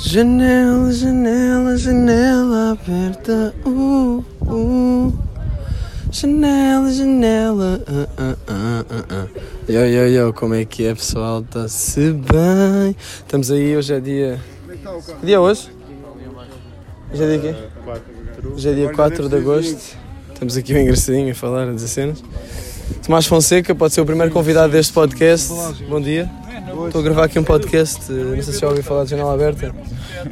Janela, 0.00 0.92
janela, 0.92 1.76
janela 1.76 2.72
aberta. 2.72 3.52
Uh, 3.66 4.24
uh. 4.42 5.12
Janela, 6.12 6.90
janela. 6.92 7.82
Uh, 7.86 7.92
uh, 7.92 8.36
uh, 8.48 8.84
uh, 8.94 9.24
uh. 9.24 9.72
Yo, 9.72 9.84
yo, 9.84 10.06
yo, 10.06 10.32
como 10.32 10.54
é 10.54 10.64
que 10.64 10.86
é, 10.86 10.94
pessoal? 10.94 11.40
Está-se 11.40 12.12
bem? 12.12 12.96
Estamos 13.18 13.50
aí, 13.50 13.76
hoje 13.76 13.92
é 13.92 14.00
dia. 14.00 14.40
Que 15.20 15.26
dia 15.26 15.36
é 15.36 15.38
hoje? 15.40 15.68
Hoje 17.12 17.24
é 17.24 17.26
dia 17.26 17.38
quê? 17.40 18.48
Hoje 18.54 18.68
é 18.68 18.74
dia 18.74 18.92
4 18.92 19.28
de 19.28 19.36
agosto. 19.36 19.96
Estamos 20.32 20.56
aqui 20.56 20.74
o 20.74 20.78
engraçadinho 20.78 21.32
a 21.32 21.34
falar, 21.34 21.68
a 21.68 21.72
dizer 21.72 21.88
cenas. 21.88 22.22
Tomás 23.04 23.26
Fonseca, 23.26 23.74
pode 23.74 23.94
ser 23.94 24.00
o 24.00 24.06
primeiro 24.06 24.32
convidado 24.32 24.72
deste 24.72 24.92
podcast. 24.92 25.52
Bom 25.88 26.00
dia. 26.00 26.30
Estou 26.86 27.00
a 27.00 27.04
gravar 27.04 27.24
aqui 27.24 27.38
um 27.38 27.44
podcast, 27.44 28.10
eh, 28.10 28.14
não 28.14 28.42
sei 28.42 28.54
se 28.54 28.60
já 28.60 28.68
ouviu 28.68 28.82
falar 28.82 29.04
de 29.04 29.10
janela 29.10 29.34
aberta. 29.34 29.74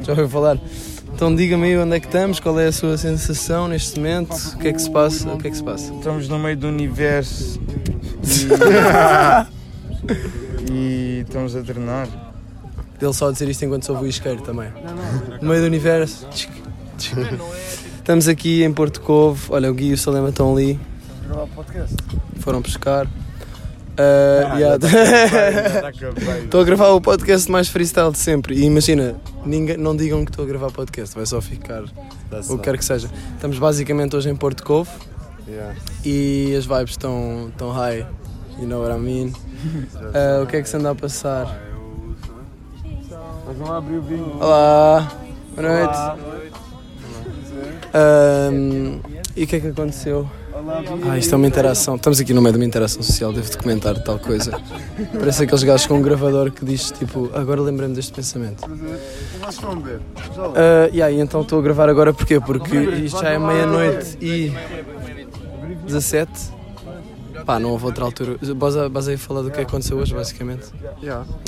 Já 0.01 0.11
ouviu 0.13 0.29
falar? 0.29 0.57
Então 1.13 1.35
diga-me 1.35 1.67
aí 1.67 1.77
onde 1.77 1.95
é 1.95 1.99
que 1.99 2.05
estamos, 2.05 2.39
qual 2.39 2.59
é 2.59 2.67
a 2.67 2.71
sua 2.71 2.97
sensação 2.97 3.67
neste 3.67 3.99
momento, 3.99 4.33
o 4.33 4.57
que 4.57 4.67
é 4.67 4.73
que 4.73 4.81
se 4.81 4.89
passa, 4.89 5.29
o 5.29 5.37
que 5.37 5.47
é 5.47 5.51
que 5.51 5.57
se 5.57 5.63
passa? 5.63 5.93
Estamos 5.93 6.27
no 6.29 6.39
meio 6.39 6.55
do 6.55 6.67
universo 6.67 7.59
e, 10.69 10.71
e 10.71 11.21
estamos 11.27 11.55
a 11.55 11.61
treinar. 11.61 12.07
Dele 12.99 13.13
só 13.13 13.31
dizer 13.31 13.49
isto 13.49 13.65
enquanto 13.65 13.85
sou 13.85 13.97
o 13.97 14.07
isqueiro 14.07 14.41
também. 14.41 14.69
No 15.41 15.49
meio 15.49 15.61
do 15.61 15.67
universo. 15.67 16.27
Estamos 17.97 18.27
aqui 18.27 18.63
em 18.63 18.71
Porto 18.73 19.01
Covo, 19.01 19.53
olha 19.53 19.69
o 19.69 19.73
Gui 19.73 19.89
e 19.89 19.93
o 19.93 19.97
Salema 19.97 20.29
estão 20.29 20.51
ali, 20.53 20.79
Gravar 21.27 21.47
podcast. 21.47 21.95
foram 22.39 22.61
pescar. 22.61 23.07
Ah, 23.99 24.57
yeah. 24.57 24.77
Estou 26.43 26.61
a 26.61 26.63
gravar 26.63 26.89
o 26.89 27.01
podcast 27.01 27.49
mais 27.49 27.67
freestyle 27.67 28.11
de 28.11 28.19
sempre 28.19 28.55
e 28.55 28.63
imagina, 28.63 29.15
ninguém, 29.43 29.75
não 29.75 29.95
digam 29.95 30.23
que 30.23 30.29
estou 30.29 30.45
a 30.45 30.47
gravar 30.47 30.71
podcast, 30.71 31.15
vai 31.15 31.25
só 31.25 31.41
ficar 31.41 31.83
o 31.83 32.57
que 32.57 32.63
quer 32.63 32.77
que 32.77 32.85
seja. 32.85 33.09
Estamos 33.33 33.57
basicamente 33.57 34.15
hoje 34.15 34.29
em 34.29 34.35
Porto 34.35 34.63
Covo 34.63 34.89
e 36.05 36.53
as 36.55 36.65
vibes 36.65 36.91
estão 36.91 37.51
tão 37.57 37.71
high, 37.71 38.05
you 38.59 38.67
know 38.67 38.83
what 38.83 38.95
I 38.95 38.99
mean. 38.99 39.33
Ah, 40.13 40.43
o 40.43 40.45
que 40.45 40.57
é 40.57 40.61
que 40.61 40.69
se 40.69 40.77
anda 40.77 40.91
a 40.91 40.95
passar? 40.95 41.59
Mas 43.47 43.57
não 43.57 43.73
abrir 43.73 43.97
o 43.97 44.01
vinho. 44.03 44.37
Olá, 44.39 45.11
boa 45.55 45.67
noite. 45.67 45.97
Ahm, 47.93 48.99
e 49.35 49.43
o 49.43 49.47
que 49.47 49.55
é 49.55 49.59
que 49.59 49.67
aconteceu? 49.67 50.29
Ah, 51.09 51.17
isto 51.17 51.33
é 51.33 51.37
uma 51.37 51.47
interação. 51.47 51.95
Estamos 51.95 52.19
aqui 52.19 52.33
no 52.33 52.41
meio 52.41 52.51
de 52.53 52.59
uma 52.59 52.65
interação 52.65 53.01
social, 53.01 53.31
devo 53.31 53.49
documentar 53.49 53.97
tal 54.03 54.19
coisa. 54.19 54.51
Parece 55.17 55.43
aqueles 55.43 55.63
gajos 55.63 55.87
com 55.87 55.95
um 55.95 56.01
gravador 56.01 56.51
que 56.51 56.65
diz 56.65 56.91
tipo, 56.91 57.29
agora 57.33 57.61
lembrei-me 57.61 57.95
deste 57.95 58.11
pensamento. 58.11 58.63
Ah, 60.55 60.89
yeah, 60.93 61.11
então 61.13 61.41
estou 61.41 61.59
a 61.59 61.61
gravar 61.61 61.87
agora 61.89 62.13
porquê? 62.13 62.39
Porque 62.39 62.75
isto 62.77 63.21
já 63.21 63.29
é 63.29 63.39
meia-noite 63.39 64.17
e 64.21 64.51
17. 65.85 66.56
Pá, 67.47 67.61
não 67.61 67.71
houve 67.71 67.85
outra 67.85 68.03
altura. 68.03 68.35
A, 68.35 68.87
vas 68.89 69.07
aí 69.07 69.15
falar 69.15 69.41
do 69.41 69.49
que 69.49 69.61
aconteceu 69.61 69.97
hoje, 69.97 70.13
basicamente. 70.13 70.65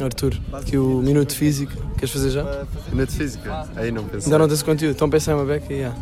Arthur, 0.02 0.33
que 0.66 0.78
o 0.78 1.02
minuto 1.02 1.36
físico, 1.36 1.73
queres 1.97 2.09
fazer 2.09 2.30
já? 2.30 2.66
Minuto 2.89 3.11
física? 3.11 3.67
Aí 3.75 3.92
não 3.92 4.05
pensei. 4.05 4.27
Ainda 4.27 4.39
não 4.39 4.47
tens 4.47 4.64
conteúdo, 4.64 4.95
então 4.95 5.09
pensei 5.09 5.33
uma 5.33 5.44
beca 5.44 5.73
e 5.73 5.80
yeah. 5.80 5.97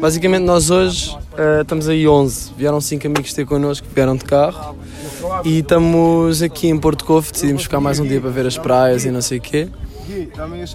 Basicamente 0.00 0.44
nós 0.44 0.70
hoje 0.70 1.14
ah, 1.36 1.60
estamos 1.60 1.90
aí 1.90 2.08
11, 2.08 2.54
vieram 2.56 2.80
5 2.80 3.06
amigos 3.06 3.34
ter 3.34 3.44
connosco, 3.44 3.86
vieram 3.94 4.16
de 4.16 4.24
carro 4.24 4.74
e 5.44 5.58
estamos 5.58 6.40
aqui 6.40 6.68
em 6.68 6.78
Porto 6.78 7.04
Covo, 7.04 7.30
decidimos 7.30 7.64
ficar 7.64 7.80
mais 7.80 8.00
um 8.00 8.06
dia 8.06 8.22
para 8.22 8.30
ver 8.30 8.46
as 8.46 8.56
praias 8.56 9.04
e 9.04 9.10
não 9.10 9.20
sei 9.20 9.36
o 9.36 9.40
quê. 9.42 9.68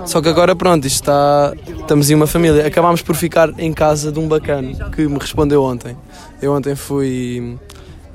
Só 0.06 0.22
que 0.22 0.30
agora 0.30 0.56
pronto, 0.56 0.86
isto 0.86 0.96
está. 0.96 1.54
Estamos 1.82 2.10
em 2.10 2.16
uma 2.16 2.28
família. 2.28 2.66
Acabámos 2.66 3.02
por 3.02 3.16
ficar 3.16 3.52
em 3.60 3.72
casa 3.74 4.12
de 4.12 4.20
um 4.20 4.28
bacana 4.28 4.90
que 4.92 5.08
me 5.08 5.18
respondeu 5.20 5.64
ontem. 5.64 5.96
Eu 6.42 6.54
ontem 6.54 6.76
fui. 6.76 7.58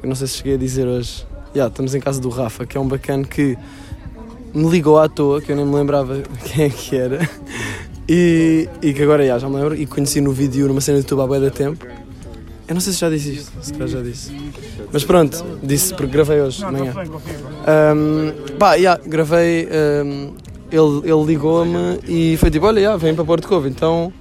Eu 0.04 0.08
não 0.08 0.14
sei 0.14 0.26
se 0.26 0.36
cheguei 0.36 0.52
a 0.52 0.58
dizer 0.58 0.86
hoje. 0.86 1.26
Yeah, 1.54 1.72
estamos 1.72 1.94
em 1.94 2.00
casa 2.00 2.20
do 2.20 2.28
Rafa, 2.28 2.66
que 2.66 2.76
é 2.76 2.80
um 2.80 2.86
bacana 2.86 3.24
que 3.24 3.56
me 4.52 4.68
ligou 4.68 4.98
à 4.98 5.08
toa, 5.08 5.40
que 5.40 5.50
eu 5.50 5.56
nem 5.56 5.64
me 5.64 5.74
lembrava 5.74 6.22
quem 6.44 6.66
é 6.66 6.68
que 6.68 6.94
era. 6.94 7.26
E, 8.06 8.68
e 8.82 8.92
que 8.92 9.02
agora 9.02 9.22
yeah, 9.22 9.40
já 9.40 9.48
me 9.48 9.56
lembro. 9.56 9.74
E 9.74 9.86
conheci 9.86 10.20
no 10.20 10.30
vídeo 10.30 10.68
numa 10.68 10.82
cena 10.82 10.98
de 10.98 11.04
YouTube 11.04 11.22
há 11.22 11.26
bué 11.26 11.40
da 11.40 11.50
tempo. 11.50 11.86
Eu 12.68 12.74
não 12.74 12.82
sei 12.82 12.92
se 12.92 12.98
já 12.98 13.08
disse 13.08 13.32
isto, 13.32 13.50
se 13.62 13.72
calhar 13.72 13.88
já 13.88 14.02
disse. 14.02 14.30
Mas 14.92 15.04
pronto, 15.04 15.42
disse 15.62 15.94
porque 15.94 16.12
gravei 16.12 16.38
hoje 16.42 16.58
de 16.58 16.70
manhã. 16.70 16.92
Um, 17.96 18.58
pá, 18.58 18.74
yeah, 18.74 19.00
gravei. 19.06 19.66
um, 20.04 20.34
ele 20.74 21.10
ele 21.10 21.24
ligou-me 21.24 22.00
e 22.06 22.36
foi 22.36 22.50
tipo: 22.50 22.66
Olha, 22.66 22.78
yeah, 22.80 22.96
vem 22.96 23.14
para 23.14 23.24
Porto 23.24 23.46
Covo, 23.48 23.68
então 23.68 24.12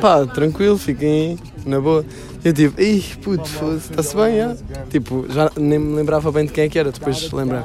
pá, 0.00 0.24
tranquilo, 0.26 0.76
fiquem 0.78 1.38
na 1.64 1.80
boa. 1.80 2.04
Eu 2.44 2.52
tipo: 2.52 2.80
Ih, 2.80 3.02
puto, 3.22 3.48
foda-se, 3.48 3.90
está-se 3.90 4.14
bem, 4.16 4.34
yeah. 4.34 4.56
Tipo, 4.90 5.26
já 5.30 5.50
nem 5.56 5.78
me 5.78 5.94
lembrava 5.96 6.30
bem 6.30 6.44
de 6.46 6.52
quem 6.52 6.64
é 6.64 6.68
que 6.68 6.78
era, 6.78 6.92
depois 6.92 7.30
lembrei. 7.32 7.62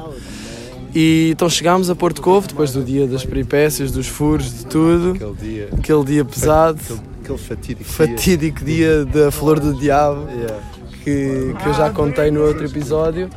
E 0.95 1.29
então 1.33 1.47
chegámos 1.49 1.89
a 1.89 1.95
Porto 1.95 2.21
Covo, 2.21 2.47
depois 2.47 2.71
do 2.71 2.83
dia 2.83 3.05
das 3.05 3.23
peripécias, 3.23 3.91
dos 3.91 4.07
furos, 4.07 4.51
de 4.59 4.65
tudo. 4.65 5.11
Aquele 5.11 5.33
dia. 5.35 5.69
Aquele 5.77 6.03
dia 6.03 6.25
pesado, 6.25 6.79
Aquele, 6.81 6.99
aquele 7.21 7.37
fatídico 7.37 7.83
dia. 7.83 8.07
fatídico 8.07 8.65
dia 8.65 9.05
da 9.05 9.29
Flor 9.31 9.59
do 9.59 9.73
Diabo 9.75 10.27
Yeah. 10.31 10.57
que, 11.03 11.55
que 11.61 11.69
eu 11.69 11.73
já 11.73 11.89
contei 11.91 12.31
no 12.31 12.41
outro 12.43 12.65
episódio. 12.65 13.29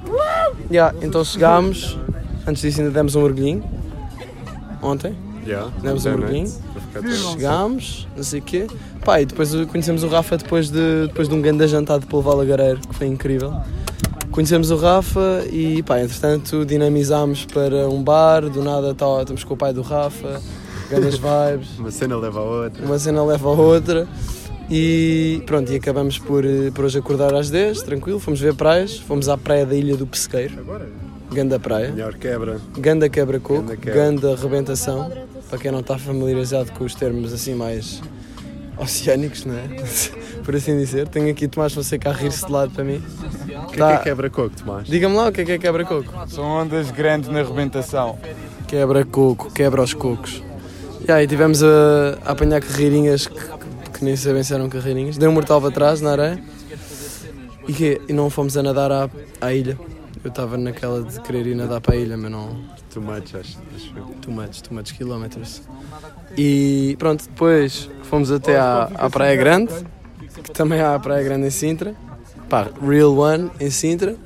Yeah, 0.70 0.96
então 1.02 1.22
chegámos, 1.24 1.98
antes 2.46 2.62
disso 2.62 2.80
ainda 2.80 2.90
demos 2.92 3.14
um 3.16 3.22
mergulhinho. 3.22 3.62
Ontem, 4.82 5.14
Yeah. 5.46 5.70
um 5.94 5.98
todo- 6.20 6.26
Chegámos, 7.32 8.06
não 8.16 8.22
sei 8.22 8.40
o 8.40 8.42
quê. 8.42 8.66
Pá, 9.04 9.20
e 9.20 9.26
depois 9.26 9.52
conhecemos 9.66 10.02
o 10.04 10.08
Rafa 10.08 10.36
depois 10.36 10.70
de, 10.70 11.06
depois 11.08 11.28
de 11.28 11.34
um 11.34 11.40
grande 11.42 11.66
jantado 11.66 12.06
pelo 12.06 12.22
Valagareiro, 12.22 12.78
que 12.80 12.94
foi 12.94 13.06
incrível. 13.06 13.52
Conhecemos 14.30 14.70
o 14.70 14.76
Rafa 14.76 15.44
e 15.50 15.82
pá, 15.82 16.00
entretanto 16.00 16.64
dinamizámos 16.64 17.44
para 17.44 17.88
um 17.88 18.02
bar, 18.02 18.48
do 18.48 18.62
nada 18.62 18.94
tá, 18.94 19.06
estamos 19.20 19.42
com 19.44 19.54
o 19.54 19.56
pai 19.56 19.72
do 19.72 19.82
Rafa, 19.82 20.40
grandes 20.88 21.18
vibes 21.18 21.68
Uma 21.78 21.90
cena 21.90 22.16
leva 22.16 22.38
a 22.40 22.42
outra. 22.42 22.84
uma 22.86 22.98
cena 22.98 23.24
leva 23.24 23.48
a 23.48 23.52
outra 23.52 24.08
e 24.70 25.42
pronto, 25.44 25.70
e 25.72 25.76
acabamos 25.76 26.18
por, 26.18 26.44
eh, 26.44 26.70
por 26.74 26.84
hoje 26.86 26.98
acordar 26.98 27.34
às 27.34 27.50
10, 27.50 27.82
tranquilo, 27.82 28.18
fomos 28.18 28.40
ver 28.40 28.54
praias, 28.54 28.96
fomos 28.98 29.28
à 29.28 29.36
praia 29.36 29.66
da 29.66 29.74
Ilha 29.74 29.96
do 29.96 30.06
Pesqueiro, 30.06 30.54
ganda 31.32 31.58
praia, 31.58 31.90
Melhor 31.90 32.14
quebra. 32.14 32.60
ganda 32.78 33.08
quebra-coco, 33.08 33.60
Ganda 33.62 33.76
quebra. 33.76 33.94
ganda 33.94 34.32
arrebentação, 34.32 35.10
para 35.48 35.58
quem 35.58 35.70
não 35.70 35.80
está 35.80 35.98
familiarizado 35.98 36.72
com 36.72 36.84
os 36.84 36.94
termos 36.94 37.32
assim 37.32 37.54
mais 37.54 38.00
oceânicos, 38.76 39.44
não 39.44 39.54
é? 39.54 39.68
por 40.44 40.56
assim 40.56 40.76
dizer, 40.76 41.06
tenho 41.08 41.30
aqui 41.30 41.46
Tomás 41.46 41.72
Fonseca 41.72 42.10
a 42.10 42.12
rir-se 42.12 42.44
de 42.46 42.52
lado 42.52 42.70
para 42.72 42.84
mim. 42.84 43.02
O 43.64 43.66
que 43.68 43.78
Tá. 43.78 43.92
é 43.92 43.96
que 43.96 44.00
é 44.00 44.02
quebra-coco, 44.04 44.50
Tomás? 44.56 44.86
Diga-me 44.88 45.14
lá 45.16 45.28
o 45.28 45.32
que 45.32 45.40
é 45.42 45.44
que 45.44 45.52
é 45.52 45.58
quebra-coco. 45.58 46.12
São 46.28 46.44
ondas 46.44 46.90
grandes 46.90 47.28
na 47.28 47.40
arrebentação. 47.40 48.18
Quebra-coco, 48.66 49.50
quebra 49.52 49.82
os 49.82 49.94
cocos. 49.94 50.42
E 51.06 51.10
aí 51.12 51.26
tivemos 51.26 51.62
a, 51.62 52.18
a 52.24 52.32
apanhar 52.32 52.60
carreirinhas 52.60 53.26
que, 53.26 53.34
que 53.98 54.04
nem 54.04 54.16
sabem 54.16 54.42
se 54.42 54.54
eram 54.54 54.68
carreirinhas. 54.68 55.16
Deu 55.18 55.30
um 55.30 55.32
mortal 55.32 55.60
para 55.60 55.70
trás 55.70 56.00
na 56.00 56.12
areia 56.12 56.42
e, 57.68 57.72
que, 57.72 58.00
e 58.08 58.12
não 58.12 58.30
fomos 58.30 58.56
a 58.56 58.62
nadar 58.62 58.90
à, 58.90 59.10
à 59.40 59.52
ilha. 59.52 59.76
Eu 60.24 60.28
estava 60.28 60.56
naquela 60.56 61.02
de 61.02 61.20
querer 61.20 61.46
ir 61.48 61.54
nadar 61.56 61.80
para 61.80 61.94
a 61.94 61.96
ilha, 61.96 62.16
mas 62.16 62.30
não. 62.30 62.56
Too 62.92 63.02
much, 63.02 63.34
acho. 63.34 63.58
Too 64.20 64.32
much, 64.32 64.62
too 64.62 64.74
much 64.74 64.94
quilómetros. 64.94 65.62
E 66.36 66.94
pronto, 66.98 67.24
depois 67.24 67.90
fomos 68.04 68.30
até 68.30 68.56
à, 68.58 68.84
à 68.94 69.10
Praia 69.10 69.34
Grande, 69.34 69.72
que 70.44 70.52
também 70.52 70.80
há 70.80 70.94
a 70.94 70.98
Praia 70.98 71.24
Grande 71.24 71.46
em 71.46 71.50
Sintra. 71.50 71.94
Pá, 72.48 72.68
Real 72.86 73.16
One 73.16 73.50
em 73.58 73.70
Sintra. 73.70 74.16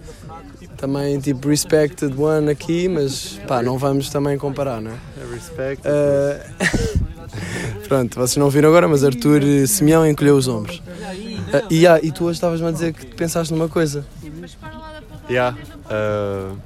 Também 0.76 1.18
tipo 1.18 1.48
Respected 1.48 2.14
One 2.20 2.50
aqui, 2.50 2.86
mas 2.86 3.40
pá, 3.48 3.62
não 3.62 3.78
vamos 3.78 4.10
também 4.10 4.36
comparar, 4.36 4.82
não 4.82 4.90
é? 4.90 4.94
É 4.94 5.34
Respect. 5.34 5.82
Uh, 5.88 7.06
Pronto, 7.88 8.18
vocês 8.18 8.36
não 8.36 8.50
viram 8.50 8.68
agora, 8.68 8.88
mas 8.88 9.04
Arthur 9.04 9.42
eh, 9.42 9.66
Simeão 9.66 10.06
encolheu 10.06 10.36
os 10.36 10.48
ombros. 10.48 10.78
Uh, 10.78 11.66
e, 11.70 11.86
ah, 11.86 12.00
e 12.02 12.10
tu 12.10 12.24
hoje 12.24 12.36
estavas-me 12.36 12.66
a 12.66 12.70
dizer 12.72 12.92
que 12.92 13.06
pensaste 13.14 13.52
numa 13.52 13.68
coisa. 13.68 14.04
Yeah. 15.28 15.56
uh, 15.86 16.56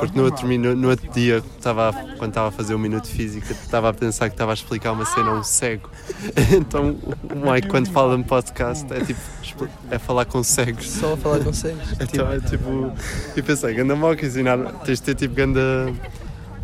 porque 0.00 0.16
no 0.18 0.24
outro, 0.24 0.48
no 0.48 0.88
outro 0.88 1.10
dia, 1.12 1.42
estava 1.56 1.90
a- 1.90 1.92
quando 2.16 2.30
estava 2.30 2.48
a 2.48 2.50
fazer 2.50 2.74
o 2.74 2.78
minuto 2.78 3.06
física, 3.08 3.52
estava 3.52 3.90
a 3.90 3.92
pensar 3.92 4.28
que 4.30 4.34
estava 4.34 4.52
a 4.52 4.54
explicar 4.54 4.92
uma 4.92 5.04
cena 5.04 5.30
a 5.32 5.34
um 5.38 5.42
cego. 5.44 5.90
então 6.56 6.96
o 7.24 7.52
Mike, 7.52 7.68
quando 7.68 7.90
fala 7.90 8.16
no 8.16 8.24
podcast, 8.24 8.86
é 8.92 9.00
tipo 9.00 9.20
é 9.90 9.98
falar 9.98 10.24
com 10.24 10.42
cegos. 10.42 10.88
Só 10.90 11.12
a 11.12 11.16
falar 11.16 11.38
com 11.38 11.52
vocês. 11.52 11.76
Então 12.00 12.30
é 12.32 12.40
tipo. 12.40 12.90
E 13.36 13.42
pensei, 13.42 13.74
ganda 13.74 13.94
moca, 13.94 14.24
ensinar. 14.24 14.56
Tens 14.84 14.98
de 15.00 15.04
ter 15.04 15.14
tipo 15.14 15.34
ganda 15.34 15.92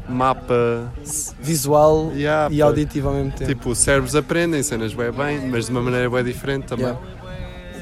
mapa. 0.09 0.93
Visual 1.41 2.13
Yeah, 2.15 2.53
e 2.55 2.61
auditivo 2.63 3.09
ao 3.09 3.15
mesmo 3.15 3.33
tempo. 3.33 3.47
Tipo, 3.47 3.71
os 3.71 3.79
cérebros 3.79 4.15
aprendem 4.17 4.63
cenas 4.63 4.95
bem 4.95 5.11
bem, 5.13 5.49
mas 5.49 5.67
de 5.67 5.71
uma 5.71 5.83
maneira 5.83 6.09
bem 6.11 6.25
diferente 6.25 6.65
também. 6.67 6.87
Yeah. 6.87 7.01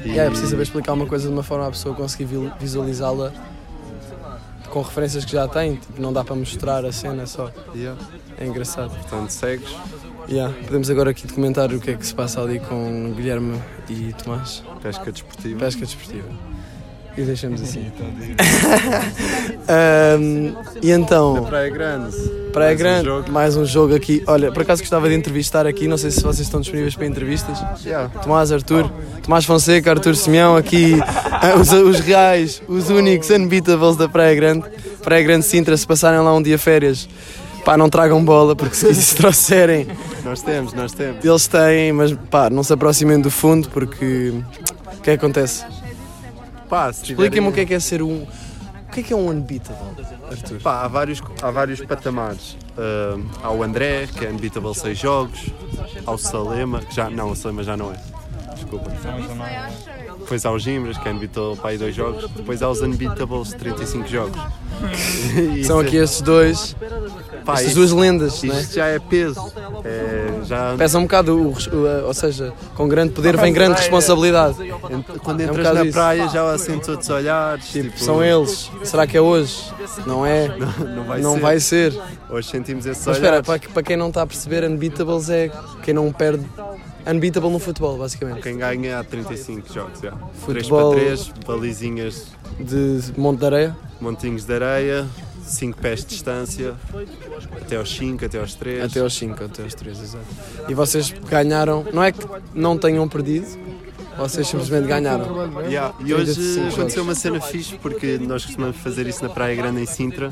E- 0.03 0.09
Yeah, 0.09 0.23
é 0.23 0.27
preciso 0.29 0.51
saber 0.51 0.63
explicar 0.63 0.93
uma 0.93 1.05
coisa 1.05 1.27
de 1.27 1.33
uma 1.33 1.43
forma 1.43 1.67
a 1.67 1.71
pessoa 1.71 1.93
conseguir 1.93 2.25
vi- 2.25 2.51
visualizá-la 2.59 3.31
com 4.71 4.81
referências 4.81 5.23
que 5.23 5.33
já 5.33 5.47
tem. 5.47 5.75
Tipo, 5.75 6.01
não 6.01 6.11
dá 6.11 6.23
para 6.23 6.35
mostrar 6.35 6.83
a 6.83 6.91
cena 6.91 7.27
só. 7.27 7.51
Yeah. 7.75 8.01
É 8.37 8.45
engraçado. 8.47 8.91
Portanto, 8.91 9.29
cegos. 9.29 9.75
Yeah, 10.29 10.53
podemos 10.65 10.89
agora 10.89 11.11
aqui 11.11 11.27
documentar 11.27 11.71
o 11.71 11.79
que 11.79 11.91
é 11.91 11.95
que 11.95 12.05
se 12.05 12.15
passa 12.15 12.41
ali 12.41 12.59
com 12.59 13.13
Guilherme 13.15 13.61
e 13.89 14.13
Tomás. 14.13 14.63
Pesca 14.81 15.11
desportiva. 15.11 15.59
Pesca 15.59 15.81
desportiva. 15.81 16.29
E 17.17 17.21
deixamos 17.23 17.61
assim. 17.61 17.91
Ahm, 19.67 20.55
e 20.81 20.91
então, 20.91 21.45
Praia 21.45 21.69
Grande. 21.69 22.40
Praia 22.51 22.69
Mais 22.69 22.75
um 22.75 22.83
Grande, 22.83 23.05
jogo. 23.05 23.31
mais 23.31 23.57
um 23.57 23.65
jogo 23.65 23.95
aqui. 23.95 24.23
Olha, 24.27 24.51
por 24.51 24.61
acaso 24.63 24.81
gostava 24.81 25.07
de 25.07 25.15
entrevistar 25.15 25.65
aqui, 25.65 25.87
não 25.87 25.97
sei 25.97 26.11
se 26.11 26.21
vocês 26.21 26.41
estão 26.41 26.59
disponíveis 26.59 26.95
para 26.95 27.05
entrevistas. 27.07 27.57
Yeah. 27.85 28.09
Tomás, 28.21 28.51
Arthur, 28.51 28.91
Tomás 29.23 29.45
Fonseca, 29.45 29.91
Arthur 29.91 30.15
Simeão, 30.15 30.55
aqui 30.57 30.95
ah, 31.01 31.55
os, 31.59 31.71
os 31.71 31.99
reais, 32.01 32.61
os 32.67 32.89
únicos 32.89 33.29
unbeatables 33.29 33.95
da 33.95 34.09
Praia 34.09 34.35
Grande. 34.35 34.65
Praia 35.01 35.23
Grande 35.23 35.45
Sintra, 35.45 35.75
se 35.77 35.87
passarem 35.87 36.19
lá 36.19 36.33
um 36.35 36.41
dia 36.41 36.57
férias, 36.59 37.07
pá, 37.65 37.77
não 37.77 37.89
tragam 37.89 38.23
bola, 38.23 38.55
porque 38.55 38.75
se, 38.75 38.93
se 38.93 39.15
trouxerem, 39.17 39.87
Nós 40.23 40.41
temos, 40.41 40.73
nós 40.73 40.91
temos. 40.91 41.23
eles 41.23 41.47
têm, 41.47 41.91
mas 41.93 42.13
pá, 42.29 42.49
não 42.49 42.63
se 42.63 42.73
aproximem 42.73 43.19
do 43.19 43.31
fundo, 43.31 43.69
porque 43.69 44.33
o 44.97 45.01
que 45.01 45.09
é 45.11 45.17
que 45.17 45.23
acontece? 45.25 45.63
Pá, 46.69 46.91
se 46.93 47.01
Explica-me 47.11 47.29
tiverem- 47.29 47.49
o 47.49 47.51
que 47.53 47.59
é 47.61 47.65
que 47.65 47.73
é 47.73 47.79
ser 47.79 48.01
um. 48.01 48.25
O 48.91 48.93
que 48.93 48.99
é 48.99 49.03
que 49.03 49.13
é 49.13 49.15
um 49.15 49.29
unbeatable, 49.29 50.03
Arthur? 50.29 50.59
Pá, 50.59 50.81
há 50.83 50.87
vários, 50.89 51.21
há 51.41 51.49
vários 51.49 51.79
patamares. 51.79 52.57
Ah, 52.77 53.17
há 53.41 53.49
o 53.49 53.63
André, 53.63 54.05
que 54.07 54.25
é 54.25 54.29
unbeatable 54.29 54.75
6 54.75 54.97
jogos. 54.97 55.49
Há 56.05 56.11
o 56.11 56.17
Salema, 56.17 56.81
que 56.81 56.93
já. 56.93 57.09
Não, 57.09 57.31
o 57.31 57.35
Salema 57.35 57.63
já 57.63 57.77
não 57.77 57.93
é. 57.93 57.97
Desculpa. 58.53 58.91
Depois 60.31 60.45
há 60.45 60.51
os 60.53 60.63
Gimbras, 60.63 60.97
que 60.97 61.09
é 61.09 61.11
unbeatable 61.11 61.57
para 61.57 61.69
aí 61.71 61.77
2 61.77 61.93
jogos. 61.93 62.29
Depois 62.31 62.61
há 62.63 62.69
os 62.69 62.79
unbeatables 62.81 63.49
35 63.51 64.07
jogos. 64.07 64.39
São 65.67 65.79
isso 65.79 65.79
aqui 65.79 65.97
é- 65.97 66.03
estes 66.03 66.21
dois, 66.21 66.75
pá, 67.45 67.55
estas 67.55 67.73
duas 67.73 67.91
lendas, 67.91 68.41
não 68.41 68.55
é? 68.55 68.61
Isto 68.61 68.75
já 68.75 68.85
é 68.87 68.97
peso. 68.97 69.51
É, 69.83 70.45
já, 70.45 70.73
Pesa 70.77 70.97
um 70.99 71.01
bocado, 71.03 71.37
o, 71.37 71.51
o- 71.51 72.07
ou 72.07 72.13
seja, 72.13 72.53
com 72.75 72.87
grande 72.87 73.11
poder 73.13 73.35
vem 73.35 73.51
grande 73.51 73.77
responsabilidade. 73.79 74.55
quando 75.21 75.41
é 75.41 75.47
um 75.47 75.49
entras 75.49 75.73
na 75.73 75.83
isso. 75.83 75.91
praia 75.93 76.27
já 76.29 76.57
sentem 76.57 76.79
todos 76.81 77.03
os 77.03 77.09
olhares. 77.13 77.65
Tipo, 77.65 77.99
são 77.99 78.23
eles. 78.23 78.71
Será 78.85 79.05
que 79.05 79.17
é 79.17 79.21
hoje? 79.21 79.61
Não 80.07 80.25
é? 80.25 80.47
Não 80.95 81.03
vai 81.03 81.19
Não 81.21 81.33
ser. 81.35 81.39
vai 81.41 81.59
ser. 81.59 81.99
Hoje 82.29 82.47
sentimos 82.47 82.85
esses 82.85 83.05
Mas 83.05 83.17
espera, 83.17 83.43
para, 83.43 83.59
para 83.59 83.83
quem 83.83 83.97
não 83.97 84.07
está 84.07 84.21
a 84.21 84.25
perceber, 84.27 84.63
unbeatables 84.63 85.29
é 85.29 85.51
quem 85.83 85.93
não 85.93 86.09
perde. 86.13 86.45
Unbeatable 87.07 87.49
no 87.49 87.59
futebol, 87.59 87.97
basicamente. 87.97 88.41
Quem 88.41 88.57
ganha 88.57 88.99
há 88.99 89.03
35 89.03 89.73
jogos, 89.73 89.99
já. 89.99 90.11
3 90.11 90.67
Futebol- 90.67 90.91
para 90.93 91.01
3, 91.01 91.31
balizinhas, 91.45 92.27
De 92.59 93.13
monte 93.17 93.39
de 93.39 93.45
areia. 93.45 93.77
montinhos 93.99 94.45
de 94.45 94.53
areia, 94.53 95.07
5 95.43 95.77
pés 95.79 96.01
de 96.01 96.07
distância, 96.07 96.75
até 97.61 97.75
aos 97.77 97.95
5, 97.95 98.25
até 98.25 98.39
aos 98.39 98.55
3. 98.55 98.83
Até 98.83 98.99
aos 98.99 99.13
5, 99.15 99.43
até 99.43 99.63
aos 99.63 99.73
3, 99.73 99.99
exato. 99.99 100.25
E 100.69 100.73
vocês 100.73 101.11
ganharam. 101.29 101.85
Não 101.91 102.03
é 102.03 102.11
que 102.11 102.19
não 102.53 102.77
tenham 102.77 103.07
perdido, 103.09 103.47
vocês 104.17 104.47
simplesmente 104.47 104.87
ganharam. 104.87 105.25
Yeah, 105.63 105.93
E 105.99 106.05
35 106.05 106.19
hoje 106.41 106.59
aconteceu 106.73 107.03
uma 107.03 107.15
cena 107.15 107.41
fixe 107.41 107.75
porque 107.77 108.17
nós 108.21 108.45
costumamos 108.45 108.77
fazer 108.77 109.07
isso 109.07 109.23
na 109.23 109.29
Praia 109.29 109.55
Grande 109.55 109.81
em 109.81 109.85
Sintra 109.85 110.29